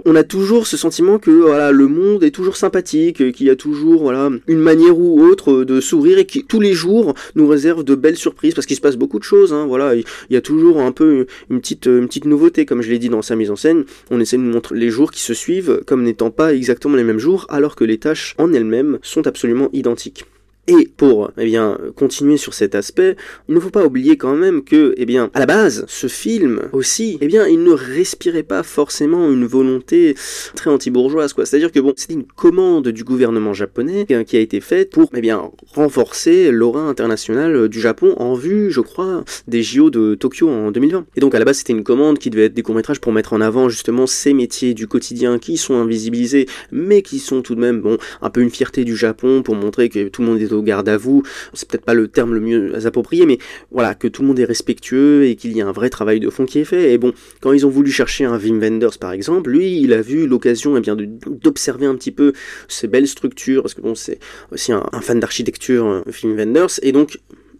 [0.05, 3.55] on a toujours ce sentiment que voilà, le monde est toujours sympathique, qu'il y a
[3.55, 7.83] toujours voilà une manière ou autre de sourire et qui tous les jours nous réserve
[7.83, 9.53] de belles surprises parce qu'il se passe beaucoup de choses.
[9.53, 9.65] Hein.
[9.67, 12.99] voilà, il y a toujours un peu une petite une petite nouveauté, comme je l'ai
[12.99, 13.85] dit dans sa mise en scène.
[14.09, 17.19] On essaie de montrer les jours qui se suivent comme n'étant pas exactement les mêmes
[17.19, 20.25] jours, alors que les tâches en elles-mêmes sont absolument identiques.
[20.67, 23.15] Et pour eh bien, continuer sur cet aspect,
[23.49, 26.61] il ne faut pas oublier quand même que, eh bien, à la base, ce film
[26.71, 30.15] aussi, eh bien, il ne respirait pas forcément une volonté
[30.55, 31.47] très anti-bourgeoise, quoi.
[31.47, 35.09] C'est-à-dire que bon, c'était une commande du gouvernement japonais hein, qui a été faite pour,
[35.15, 40.47] eh bien, renforcer l'aura internationale du Japon en vue, je crois, des JO de Tokyo
[40.47, 41.05] en 2020.
[41.15, 43.33] Et donc, à la base, c'était une commande qui devait être des courts-métrages pour mettre
[43.33, 47.61] en avant justement ces métiers du quotidien qui sont invisibilisés, mais qui sont tout de
[47.61, 50.50] même, bon, un peu une fierté du Japon pour montrer que tout le monde est
[50.59, 51.23] garde à vous,
[51.53, 53.37] c'est peut-être pas le terme le mieux approprié, mais
[53.71, 56.29] voilà, que tout le monde est respectueux et qu'il y a un vrai travail de
[56.29, 56.93] fond qui est fait.
[56.93, 60.01] Et bon, quand ils ont voulu chercher un Wim Wenders par exemple, lui, il a
[60.01, 62.33] vu l'occasion eh bien d'observer un petit peu
[62.67, 64.19] ces belles structures, parce que bon, c'est
[64.51, 67.17] aussi un, fan d'architecture, euh, Wim Wenders, et donc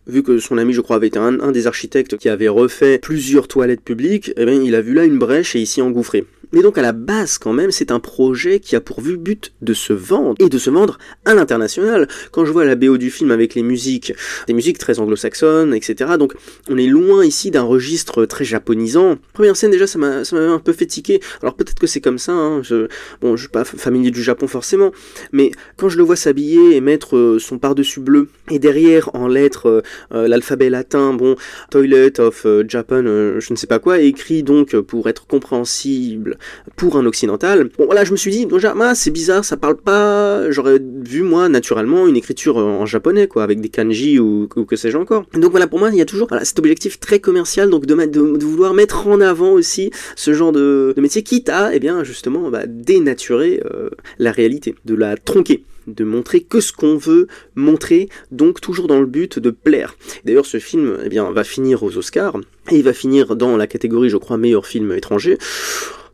[0.08, 3.48] vu que son ami, je crois, avait été un, des architectes qui avait refait plusieurs
[3.48, 6.26] toilettes publiques, eh bien, il a vu là une brèche et il s'y engouffré.
[6.54, 9.74] Mais donc à la base quand même, c'est un projet qui a pour but de
[9.74, 12.08] se vendre et de se vendre à l'international.
[12.32, 14.14] Quand je vois la BO du film avec les musiques,
[14.47, 16.12] des musiques très anglo-saxonnes, etc.
[16.18, 16.34] Donc
[16.70, 19.18] on est loin ici d'un registre très japonisant.
[19.34, 21.22] Première scène déjà, ça m'a un peu fait tiquer.
[21.41, 22.34] Alors peut-être que c'est comme ça.
[22.34, 22.62] Hein.
[22.64, 22.88] Je,
[23.22, 24.91] bon, je suis pas familier du Japon forcément,
[25.32, 29.28] mais quand je le vois s'habiller et mettre euh, son par-dessus bleu et derrière en
[29.28, 29.82] lettres euh,
[30.14, 31.36] euh, l'alphabet latin, bon,
[31.70, 36.38] Toilet of Japan, je ne sais pas quoi, écrit donc pour être compréhensible
[36.76, 37.70] pour un occidental.
[37.78, 40.50] Bon voilà, je me suis dit, déjà, c'est bizarre, ça parle pas.
[40.52, 44.98] J'aurais vu moi naturellement une écriture en japonais, quoi, avec des kanji ou, que sais-je
[44.98, 45.26] encore.
[45.34, 48.74] Donc voilà, pour moi, il y a toujours cet objectif très commercial, donc de, vouloir
[48.74, 53.62] mettre en avant aussi ce genre de, métier, quitte à, eh bien, justement, bah, dénaturer
[53.72, 53.89] euh,
[54.20, 59.00] la réalité, de la tronquer de montrer que ce qu'on veut montrer, donc toujours dans
[59.00, 59.96] le but de plaire.
[60.26, 62.38] D'ailleurs, ce film eh bien, va finir aux Oscars,
[62.70, 65.38] et il va finir dans la catégorie, je crois, meilleur film étranger.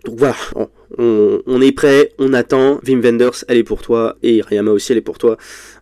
[0.08, 0.38] Donc voilà,
[0.98, 2.80] on, est prêt, on attend.
[2.88, 5.36] Wim Wenders, elle est pour toi, et Rayama aussi, elle est pour toi.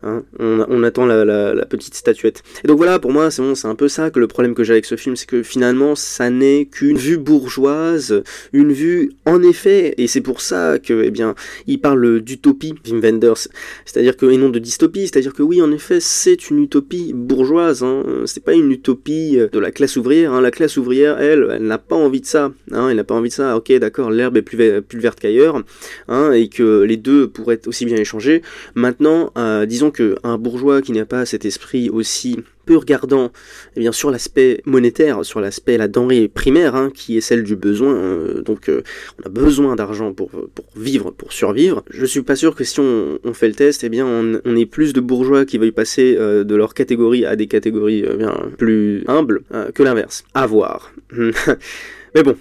[0.05, 0.23] Hein.
[0.39, 2.43] on, attend la, petite statuette.
[2.63, 4.73] Et donc voilà, pour moi, c'est bon, un peu ça que le problème que j'ai
[4.73, 9.95] avec ce film, c'est que finalement, ça n'est qu'une vue bourgeoise, une vue en effet,
[9.97, 11.33] et c'est pour ça que, eh bien,
[11.67, 13.47] il parle d'utopie, Wim Wenders,
[13.85, 17.83] c'est-à-dire que, et non de dystopie, c'est-à-dire que oui, en effet, c'est une utopie bourgeoise,
[17.83, 18.03] hein.
[18.25, 20.41] c'est pas une utopie de la classe ouvrière, hein.
[20.41, 23.33] la classe ouvrière, elle, elle n'a pas envie de ça, elle n'a pas envie de
[23.33, 24.57] ça, ok, d'accord, l'herbe est plus,
[24.99, 25.63] verte qu'ailleurs,
[26.33, 28.41] et que les deux pourraient aussi bien échanger.
[28.75, 33.31] Maintenant, euh, disons qu'un bourgeois qui n'a pas cet esprit aussi peu regardant
[33.75, 37.93] eh sur l'aspect monétaire, sur l'aspect la denrée primaire, hein, qui est celle du besoin.
[37.95, 38.81] Euh, donc euh,
[39.21, 40.29] on a besoin d'argent pour,
[40.75, 41.83] vivre, pour survivre.
[41.89, 44.65] Je suis pas sûr que si on, fait le test, eh bien on, on ait
[44.65, 49.43] plus de bourgeois qui veuillent passer de leur catégorie à des catégories bien plus humbles
[49.73, 50.23] que l'inverse.
[50.33, 50.91] À voir.
[52.15, 52.35] Mais bon,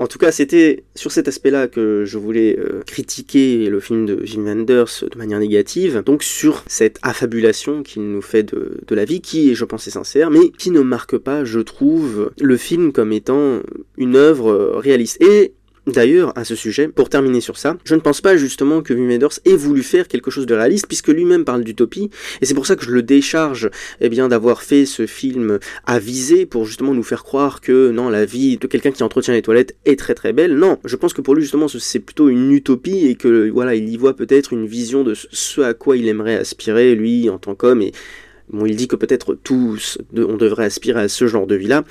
[0.00, 4.24] en tout cas, c'était sur cet aspect-là que je voulais euh, critiquer le film de
[4.24, 9.20] Jim Wenders de manière négative, donc sur cette affabulation qu'il nous fait de, la vie,
[9.20, 13.12] qui, je pense, est sincère, mais qui ne marque pas, je trouve, le film comme
[13.12, 13.60] étant
[13.98, 15.20] une œuvre réaliste.
[15.22, 15.52] Et
[15.92, 19.10] D'ailleurs, à ce sujet, pour terminer sur ça, je ne pense pas justement que Wim
[19.10, 22.10] ait voulu faire quelque chose de réaliste, puisque lui-même parle d'utopie,
[22.40, 23.70] et c'est pour ça que je le décharge
[24.00, 28.24] eh bien, d'avoir fait ce film avisé pour justement nous faire croire que non, la
[28.24, 30.54] vie de quelqu'un qui entretient les toilettes est très très belle.
[30.54, 33.88] Non, je pense que pour lui justement c'est plutôt une utopie et que voilà, il
[33.88, 37.54] y voit peut-être une vision de ce à quoi il aimerait aspirer lui en tant
[37.54, 37.92] qu'homme et
[38.52, 41.84] Bon, il dit que peut-être tous, on devrait aspirer à ce genre de vie-là,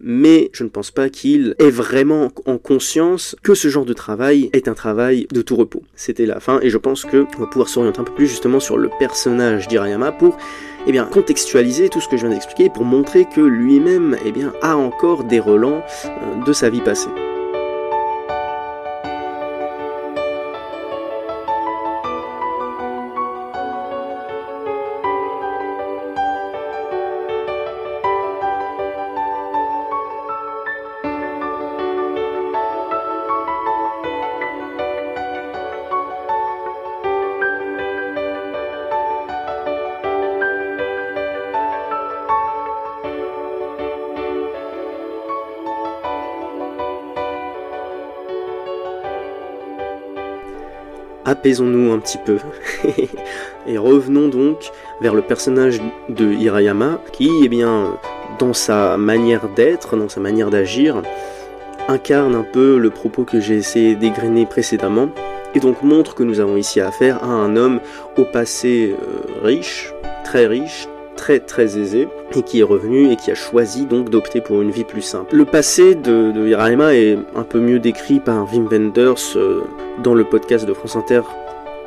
[0.00, 4.48] mais je ne pense pas qu'il ait vraiment en conscience que ce genre de travail
[4.52, 5.82] est un travail de tout repos.
[5.96, 8.60] C'était la fin, et je pense que on va pouvoir s'orienter un peu plus justement
[8.60, 10.36] sur le personnage d'Irayama pour
[10.86, 14.52] eh bien, contextualiser tout ce que je viens d'expliquer pour montrer que lui-même eh bien,
[14.62, 17.08] a encore des relents euh, de sa vie passée.
[51.34, 52.38] Apaisons-nous un petit peu.
[53.66, 54.70] Et revenons donc
[55.00, 57.98] vers le personnage de Hirayama qui, eh bien,
[58.38, 61.02] dans sa manière d'être, dans sa manière d'agir,
[61.88, 65.08] incarne un peu le propos que j'ai essayé d'égrainer précédemment
[65.54, 67.80] et donc montre que nous avons ici affaire à un homme
[68.16, 69.92] au passé euh, riche,
[70.24, 74.40] très riche, très très aisé et qui est revenu et qui a choisi donc d'opter
[74.40, 75.34] pour une vie plus simple.
[75.34, 79.62] Le passé de, de est un peu mieux décrit par Wim Wenders euh,
[80.02, 81.22] dans le podcast de France Inter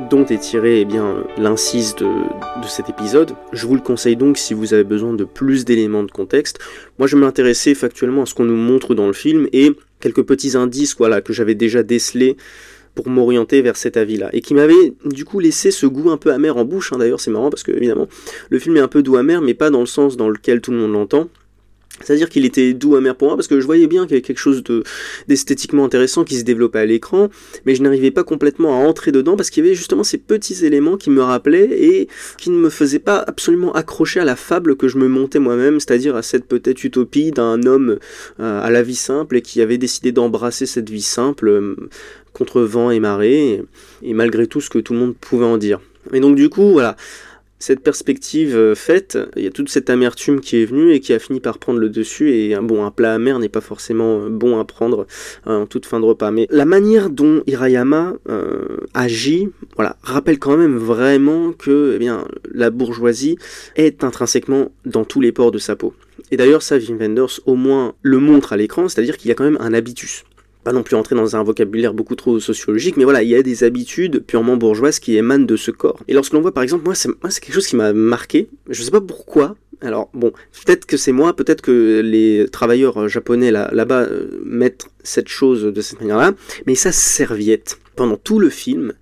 [0.10, 3.34] dont est tiré eh bien l'incise de, de, cet épisode.
[3.52, 6.60] Je vous le conseille donc si vous avez besoin de plus d'éléments de contexte.
[7.00, 10.56] Moi je m'intéressais factuellement à ce qu'on nous montre dans le film et quelques petits
[10.56, 12.38] indices voilà, que j'avais déjà décelés
[12.98, 14.30] pour m'orienter vers cet avis-là.
[14.34, 16.92] Et qui m'avait du coup laissé ce goût un peu amer en bouche.
[16.92, 16.98] Hein.
[16.98, 18.08] D'ailleurs c'est marrant parce que évidemment
[18.50, 20.72] le film est un peu doux amer mais pas dans le sens dans lequel tout
[20.72, 21.30] le monde l'entend.
[22.02, 24.22] C'est-à-dire qu'il était doux amer pour moi parce que je voyais bien qu'il y avait
[24.22, 24.64] quelque chose
[25.28, 27.30] d'esthétiquement intéressant qui se développait à l'écran,
[27.66, 30.66] mais je n'arrivais pas complètement à entrer dedans parce qu'il y avait justement ces petits
[30.66, 34.76] éléments qui me rappelaient et qui ne me faisaient pas absolument accrocher à la fable
[34.76, 37.98] que je me montais moi-même, c'est-à-dire à cette peut-être utopie d'un homme
[38.40, 41.76] euh, à la vie simple et qui avait décidé d'embrasser cette vie simple euh,
[42.38, 43.64] contre vent et marée
[44.04, 45.80] et, malgré tout ce que tout le monde pouvait en dire.
[46.14, 46.96] Et donc du coup, voilà,
[47.60, 51.12] cette perspective euh, faite, il y a toute cette amertume qui est venue et qui
[51.14, 52.32] a fini par prendre le dessus.
[52.32, 55.08] Et bon, un plat amer n'est pas forcément euh, bon à prendre
[55.48, 56.30] euh, en toute fin de repas.
[56.30, 58.14] Mais la manière dont Hirayama
[58.94, 62.08] agit, voilà, rappelle quand même vraiment que, eh
[62.54, 63.38] la bourgeoisie
[63.76, 65.94] est intrinsèquement dans tous les pores de sa peau.
[66.32, 69.36] Et d'ailleurs, ça, Wim Wenders au moins le montre à l'écran, c'est-à-dire qu'il y a
[69.36, 70.24] quand même un habitus
[70.68, 73.42] pas non plus entrer dans un vocabulaire beaucoup trop sociologique, mais voilà, il y a
[73.42, 76.04] des habitudes purement bourgeoises qui émanent de ce corps.
[76.10, 77.10] Et lorsque l'on voit par exemple, moi c'est,
[77.40, 80.34] quelque chose qui m'a marqué, je sais pas pourquoi, alors bon,
[80.66, 85.64] peut-être que c'est moi, peut-être que les travailleurs japonais là, là-bas euh, mettent cette chose
[85.64, 86.34] de cette manière-là,
[86.66, 88.94] mais ça serviette pendant tout le film,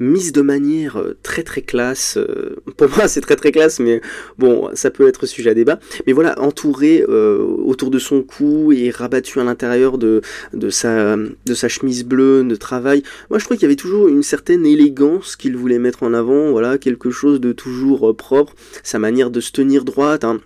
[0.00, 2.16] mise de manière euh, très très classe.
[2.16, 4.00] Euh, pour moi, c'est très très classe, mais
[4.38, 5.78] bon, ça peut être sujet à débat.
[6.06, 10.22] Mais voilà, entouré euh, autour de son cou et rabattu à l'intérieur de,
[10.54, 13.02] de, sa, de sa chemise bleue de travail.
[13.28, 16.50] Moi, je crois qu'il y avait toujours une certaine élégance qu'il voulait mettre en avant.
[16.50, 18.54] Voilà, quelque chose de toujours propre.
[18.82, 20.24] Sa manière de se tenir droite.
[20.24, 20.40] Hein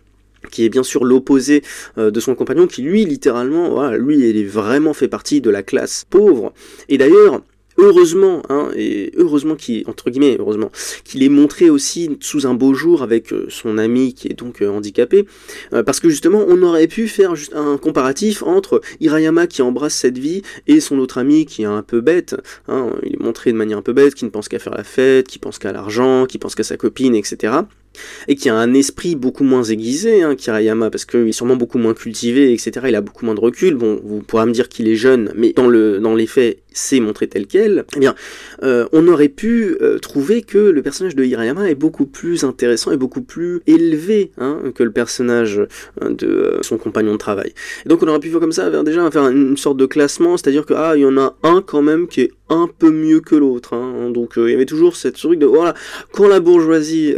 [0.52, 1.62] qui est bien sûr l'opposé
[1.96, 5.64] de son compagnon, qui lui, littéralement, voilà, lui, il est vraiment fait partie de la
[5.64, 6.52] classe pauvre.
[6.88, 7.42] Et d'ailleurs,
[7.78, 10.70] heureusement, hein, et heureusement qu'il, entre heureusement,
[11.04, 14.62] qu'il est montré aussi sous un beau jour avec euh, son ami qui est donc
[14.62, 15.26] euh, handicapé,
[15.72, 20.18] euh, parce que justement, on aurait pu faire un comparatif entre Hirayama qui embrasse cette
[20.18, 22.36] vie et son autre ami qui est un peu bête,
[22.68, 24.84] hein, il est montré de manière un peu bête, qui ne pense qu'à faire la
[24.84, 27.62] fête, qui pense qu'à l'argent, qui pense qu'à sa copine, etc
[28.28, 30.36] et qui a un esprit beaucoup moins aiguisé, hein,
[30.90, 32.86] parce qu'il est sûrement beaucoup moins cultivé, etc.
[32.88, 33.74] Il a beaucoup moins de recul.
[33.74, 37.00] Bon, vous pourrez me dire qu'il est jeune, mais dans, le, dans les faits, c'est
[37.00, 37.84] montré tel quel.
[37.96, 38.14] Eh bien,
[38.62, 42.92] euh, on aurait pu euh, trouver que le personnage de Hirayama est beaucoup plus intéressant
[42.92, 45.58] et beaucoup plus élevé hein, que le personnage
[46.02, 47.52] euh, de son compagnon de travail.
[47.86, 50.74] Donc, on aurait pu faire comme ça, déjà faire une sorte de classement, c'est-à-dire que
[50.74, 53.74] ah, il y en a un quand même qui est un peu mieux que l'autre.
[53.74, 54.10] Hein.
[54.10, 55.74] Donc, il y avait toujours cette truc de voilà,
[56.12, 57.14] quand la bourgeoisie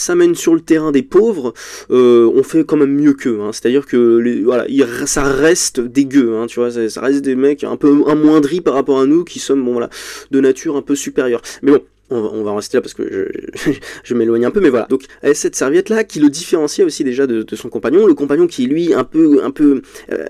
[0.00, 1.54] s'amène sur le terrain des pauvres,
[1.90, 3.40] euh, on fait quand même mieux qu'eux.
[3.40, 3.50] Hein.
[3.52, 4.66] C'est-à-dire que voilà,
[5.06, 9.00] ça reste dégueu, hein, tu vois, ça, reste des mecs un peu amoindris par rapport
[9.00, 9.90] à nous qui sommes bon voilà
[10.30, 11.42] de nature un peu supérieure.
[11.62, 13.30] Mais bon, on va, rester là parce que
[14.04, 14.86] je, m'éloigne un peu, mais voilà.
[14.88, 15.02] Donc,
[15.34, 18.94] cette serviette là qui le différenciait aussi déjà de, son compagnon, le compagnon qui lui
[18.94, 19.82] un peu, un peu,
[20.12, 20.26] euh,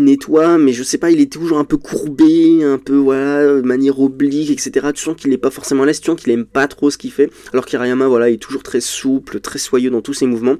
[0.00, 3.62] nettoie, mais je sais pas, il est toujours un peu courbé, un peu voilà, de
[3.62, 4.88] manière oblique, etc.
[4.94, 7.12] Tu sens qu'il est pas forcément là, tu sens qu'il aime pas trop ce qu'il
[7.12, 10.56] fait, alors qu'Irayama, voilà, il est toujours très souple, très soyeux dans tous ses mouvements.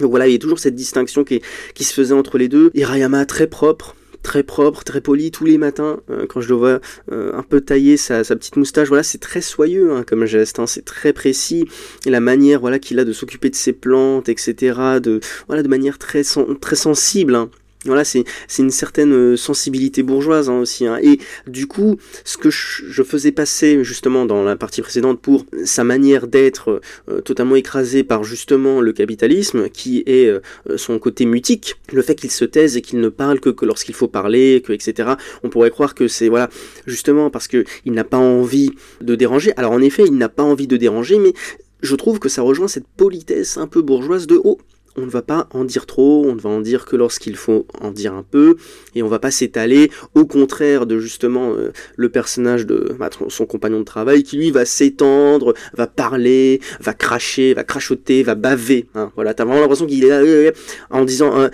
[0.00, 1.40] Donc voilà, il y a toujours cette distinction qui,
[1.74, 2.70] qui se faisait entre les deux.
[2.74, 6.00] Irayama très propre, très propre, très poli tous les matins.
[6.10, 6.80] Euh, quand je le vois
[7.12, 10.66] euh, un peu tailler sa, petite moustache, voilà, c'est très soyeux hein, comme geste, hein,
[10.66, 11.66] c'est très précis.
[12.04, 14.54] Et la manière voilà qu'il a de s'occuper de ses plantes, etc.
[15.02, 16.22] De voilà de manière très
[16.60, 17.34] très sensible.
[17.34, 17.50] Hein.
[17.84, 18.24] Voilà, c'est
[18.58, 20.86] une certaine euh, sensibilité bourgeoise hein, aussi.
[20.86, 20.98] Hein.
[21.02, 25.84] Et du coup, ce que je faisais passer justement dans la partie précédente pour sa
[25.84, 30.40] manière d'être euh, totalement écrasé par justement le capitalisme, qui est euh,
[30.76, 34.08] son côté mutique, le fait qu'il se taise et qu'il ne parle que, lorsqu'il faut
[34.08, 35.10] parler, que etc.
[35.44, 36.48] On pourrait croire que c'est voilà
[36.86, 39.52] justement parce que il n'a pas envie de déranger.
[39.56, 41.34] Alors en effet, il n'a pas envie de déranger, mais
[41.82, 44.58] je trouve que ça rejoint cette politesse un peu bourgeoise de oh
[44.96, 47.66] on ne va pas en dire trop, on ne va en dire que lorsqu'il faut
[47.80, 48.56] en dire un peu,
[48.94, 53.46] et on va pas s'étaler, au contraire de justement euh, le personnage de bah, son
[53.46, 58.86] compagnon de travail, qui lui va s'étendre, va parler, va cracher, va crachoter, va baver.
[58.94, 60.52] Hein, voilà, t'as vraiment l'impression qu'il est là euh,
[60.90, 61.48] en disant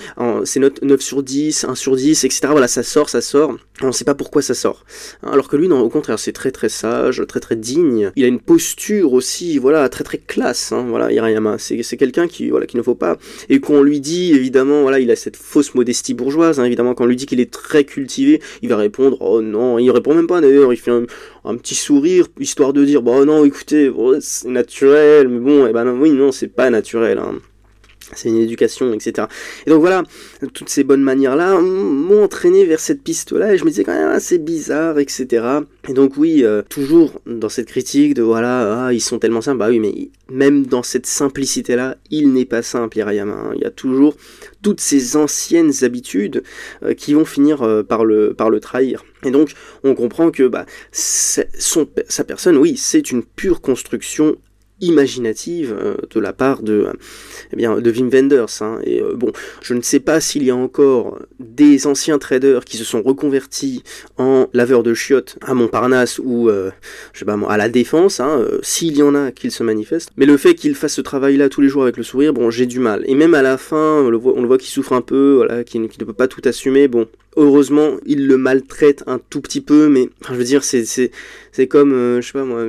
[0.44, 2.40] c'est note 9 sur 10, 1 sur 10, etc.
[2.50, 3.56] Voilà, ça sort, ça sort.
[3.80, 4.84] On ne sait pas pourquoi ça sort.
[5.22, 8.12] Hein, alors que lui, au contraire, c'est très très sage, très très digne.
[8.16, 10.72] Il a une posture aussi, voilà, très très classe.
[10.72, 13.16] Hein, voilà, Hirayama, c'est quelqu'un qui, voilà, qu'il ne faut pas.
[13.48, 16.60] Et qu'on lui dit, évidemment, voilà, il a cette fausse modestie bourgeoise.
[16.60, 19.78] Hein, évidemment, quand on lui dit qu'il est très cultivé, il va répondre, oh non,
[19.78, 20.72] il répond même pas d'ailleurs.
[20.72, 25.66] Il fait un, petit sourire histoire de dire, bon non, écoutez, c'est naturel, mais bon,
[25.66, 27.18] eh ben oui, non, c'est pas naturel.
[27.18, 27.40] Hein
[28.14, 29.26] c'est une éducation, etc.
[29.66, 30.02] Et donc voilà,
[30.52, 34.10] toutes ces bonnes manières-là m'ont entraîné vers cette piste-là, et je me disais quand même,
[34.12, 35.46] ah, c'est bizarre, etc.
[35.88, 39.58] Et donc oui, euh, toujours dans cette critique de voilà, ah, ils sont tellement simples,
[39.58, 43.32] bah oui, mais même dans cette simplicité-là, il n'est pas simple, Hirayama.
[43.32, 43.52] Hein.
[43.54, 44.16] Il y a toujours
[44.62, 46.42] toutes ces anciennes habitudes
[46.82, 49.04] euh, qui vont finir euh, par, le, par le trahir.
[49.24, 49.52] Et donc,
[49.84, 54.36] on comprend que bah, son, sa personne, oui, c'est une pure construction
[54.82, 56.88] imaginative euh, de la part de,
[57.52, 58.60] eh bien, de Wim Wenders.
[58.60, 58.80] Hein.
[58.84, 62.76] Et euh, bon, je ne sais pas s'il y a encore des anciens traders qui
[62.76, 63.82] se sont reconvertis
[64.18, 66.70] en laveurs de chiottes à Montparnasse ou euh,
[67.12, 70.10] je sais pas à la Défense, hein, s'il y en a qu'ils se manifestent.
[70.16, 72.66] Mais le fait qu'il fasse ce travail-là tous les jours avec le sourire, bon, j'ai
[72.66, 73.04] du mal.
[73.06, 75.80] Et même à la fin, on le voit, voit qu'il souffre un peu, voilà, qu'il
[75.80, 76.88] ne peut pas tout assumer.
[76.88, 77.06] Bon,
[77.36, 82.26] heureusement, il le maltraite un tout petit peu, mais je veux dire, c'est comme, je
[82.26, 82.64] sais pas moi,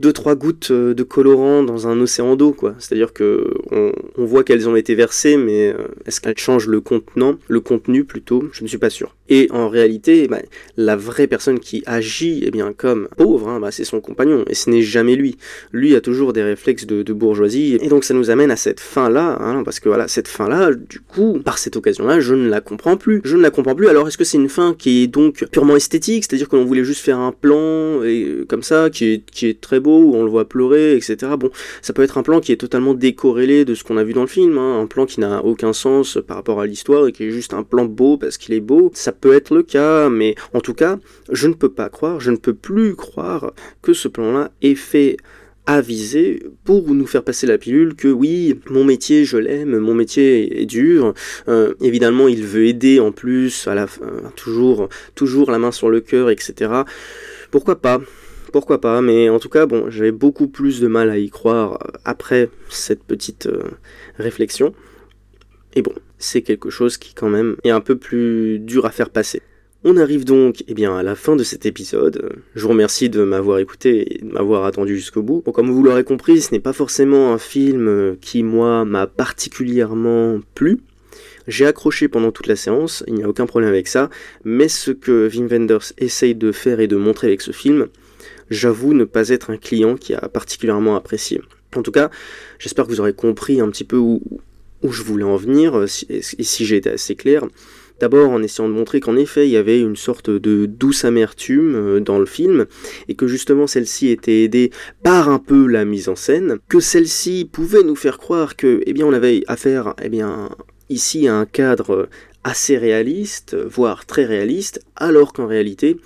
[0.00, 2.74] deux trois gouttes euh, de colorant dans un océan d'eau quoi.
[2.78, 7.36] C'est-à-dire que on, voit qu'elles ont été versées, mais euh, est-ce qu'elles changent le contenant,
[7.48, 8.48] le contenu plutôt?
[8.52, 9.14] Je ne suis pas sûr.
[9.28, 10.40] Et en réalité, bah,
[10.76, 14.54] la vraie personne qui agit, eh bien comme pauvre, hein, bah, c'est son compagnon, et
[14.54, 15.36] ce n'est jamais lui.
[15.72, 19.08] Lui a toujours des réflexes de, bourgeoisie, et donc ça nous amène à cette fin
[19.10, 22.34] là, hein, parce que voilà cette fin là, du coup, par cette occasion là, je
[22.34, 23.20] ne la comprends plus.
[23.24, 23.88] Je ne la comprends plus.
[23.88, 26.84] Alors est-ce que c'est une fin qui est donc purement esthétique, c'est-à-dire que l'on voulait
[26.84, 30.14] juste faire un plan et euh, comme ça, qui est, qui est très beau où
[30.14, 31.16] on le voit pleurer, etc.
[31.38, 31.50] Bon,
[31.82, 34.22] ça peut être un plan qui est totalement décorrélé de ce qu'on a vu dans
[34.22, 34.80] le film, hein.
[34.80, 37.62] un plan qui n'a aucun sens par rapport à l'histoire et qui est juste un
[37.62, 38.90] plan beau parce qu'il est beau.
[38.94, 40.98] Ça peut être le cas, mais en tout cas,
[41.30, 43.52] je ne peux pas croire, je ne peux plus croire
[43.82, 45.16] que ce plan-là est fait
[45.66, 50.62] avisé pour nous faire passer la pilule que oui, mon métier, je l'aime, mon métier
[50.62, 51.14] est dur.
[51.48, 53.86] Euh, évidemment, il veut aider en plus, à la,
[54.34, 56.72] toujours, toujours la main sur le cœur, etc.
[57.50, 58.00] Pourquoi pas?
[58.52, 61.78] Pourquoi pas, mais en tout cas, bon, j'avais beaucoup plus de mal à y croire
[62.04, 63.62] après cette petite euh,
[64.18, 64.74] réflexion.
[65.74, 69.10] Et bon, c'est quelque chose qui quand même est un peu plus dur à faire
[69.10, 69.42] passer.
[69.84, 72.36] On arrive donc eh bien, à la fin de cet épisode.
[72.54, 75.40] Je vous remercie de m'avoir écouté et de m'avoir attendu jusqu'au bout.
[75.40, 80.78] Comme vous l'aurez compris, ce n'est pas forcément un film qui, moi, m'a particulièrement plu.
[81.48, 84.10] J'ai accroché pendant toute la séance, il n'y a aucun problème avec ça,
[84.44, 87.88] mais ce que Wim Wenders essaye de faire et de montrer avec ce film,
[88.52, 91.40] j'avoue ne pas être un client qui a particulièrement apprécié.
[91.76, 92.10] En tout cas,
[92.58, 94.20] j'espère que vous aurez compris un petit peu où,
[94.82, 97.44] je voulais en venir, euh, et si j'ai été assez clair.
[98.00, 101.76] D'abord en essayant de montrer qu'en effet il y avait une sorte de douce amertume
[101.76, 102.66] euh, dans le film
[103.06, 104.72] et que justement celle-ci était aidée
[105.04, 108.92] par un peu la mise en scène, que celle-ci pouvait nous faire croire que eh
[108.92, 110.50] bien on avait affaire eh bien
[110.88, 112.08] ici à un cadre
[112.44, 115.96] assez réaliste, voire très réaliste, alors qu'en réalité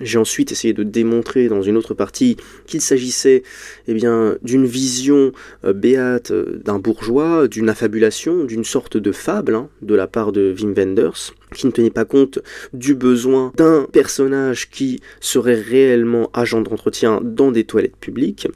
[0.00, 2.36] j'ai ensuite essayé de démontrer dans une autre partie
[2.66, 3.42] qu'il s'agissait
[3.88, 5.32] eh d'une vision
[5.64, 10.32] euh, béate euh, d'un bourgeois, d'une affabulation, d'une sorte de fable hein, de la part
[10.32, 12.38] de Wim Wenders, qui ne tenait pas compte
[12.72, 18.48] du besoin d'un personnage qui serait réellement agent d'entretien dans des toilettes publiques.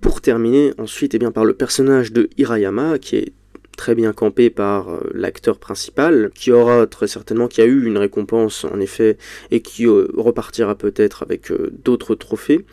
[0.00, 3.32] Pour terminer ensuite eh bien, par le personnage de Hirayama, qui est
[3.76, 7.98] très bien campé par euh, l'acteur principal, qui aura très certainement, qui a eu une
[7.98, 9.16] récompense en effet,
[9.50, 12.64] et qui euh, repartira peut-être avec euh, d'autres trophées,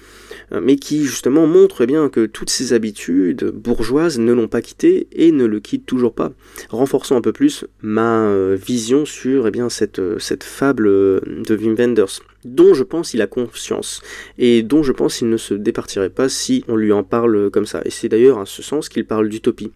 [0.61, 5.07] mais qui justement montre eh bien que toutes ces habitudes bourgeoises ne l'ont pas quitté
[5.13, 6.31] et ne le quittent toujours pas,
[6.69, 12.21] renforçant un peu plus ma vision sur eh bien, cette, cette fable de Wim Wenders
[12.43, 14.01] dont je pense il a conscience
[14.37, 17.65] et dont je pense il ne se départirait pas si on lui en parle comme
[17.65, 17.81] ça.
[17.85, 19.71] Et c'est d'ailleurs à ce sens qu'il parle d'utopie.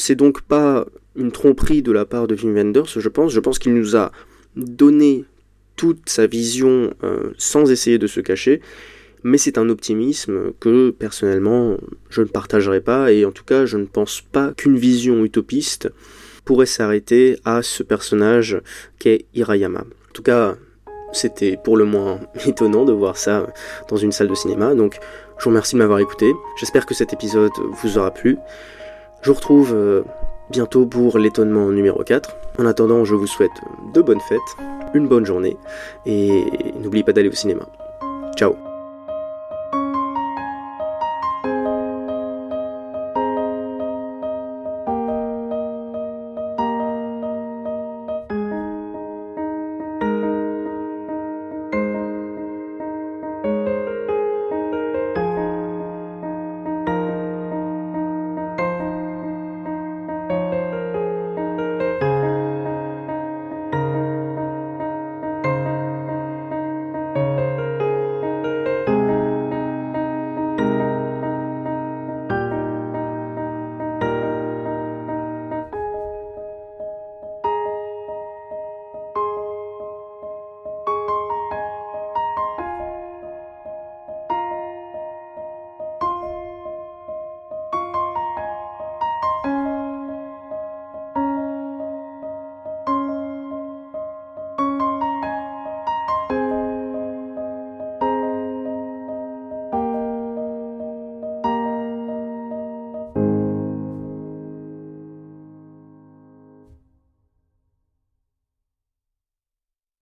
[0.00, 3.32] C'est donc pas une tromperie de la part de Wim Wenders, je pense.
[3.32, 4.12] Je pense qu'il nous a
[4.56, 5.26] donné
[5.76, 8.62] toute sa vision euh, sans essayer de se cacher,
[9.24, 11.76] mais c'est un optimisme que personnellement
[12.08, 15.90] je ne partagerai pas, et en tout cas je ne pense pas qu'une vision utopiste
[16.46, 18.58] pourrait s'arrêter à ce personnage
[18.98, 19.80] qu'est Hirayama.
[19.80, 20.56] En tout cas,
[21.12, 23.52] c'était pour le moins étonnant de voir ça
[23.90, 24.98] dans une salle de cinéma, donc
[25.38, 26.32] je vous remercie de m'avoir écouté.
[26.58, 28.38] J'espère que cet épisode vous aura plu.
[29.22, 30.02] Je vous retrouve euh,
[30.50, 32.36] bientôt pour l'étonnement numéro 4.
[32.58, 33.50] En attendant, je vous souhaite
[33.94, 34.40] de bonnes fêtes,
[34.94, 35.56] une bonne journée,
[36.06, 36.44] et
[36.80, 37.66] n'oubliez pas d'aller au cinéma.
[38.36, 38.54] Ciao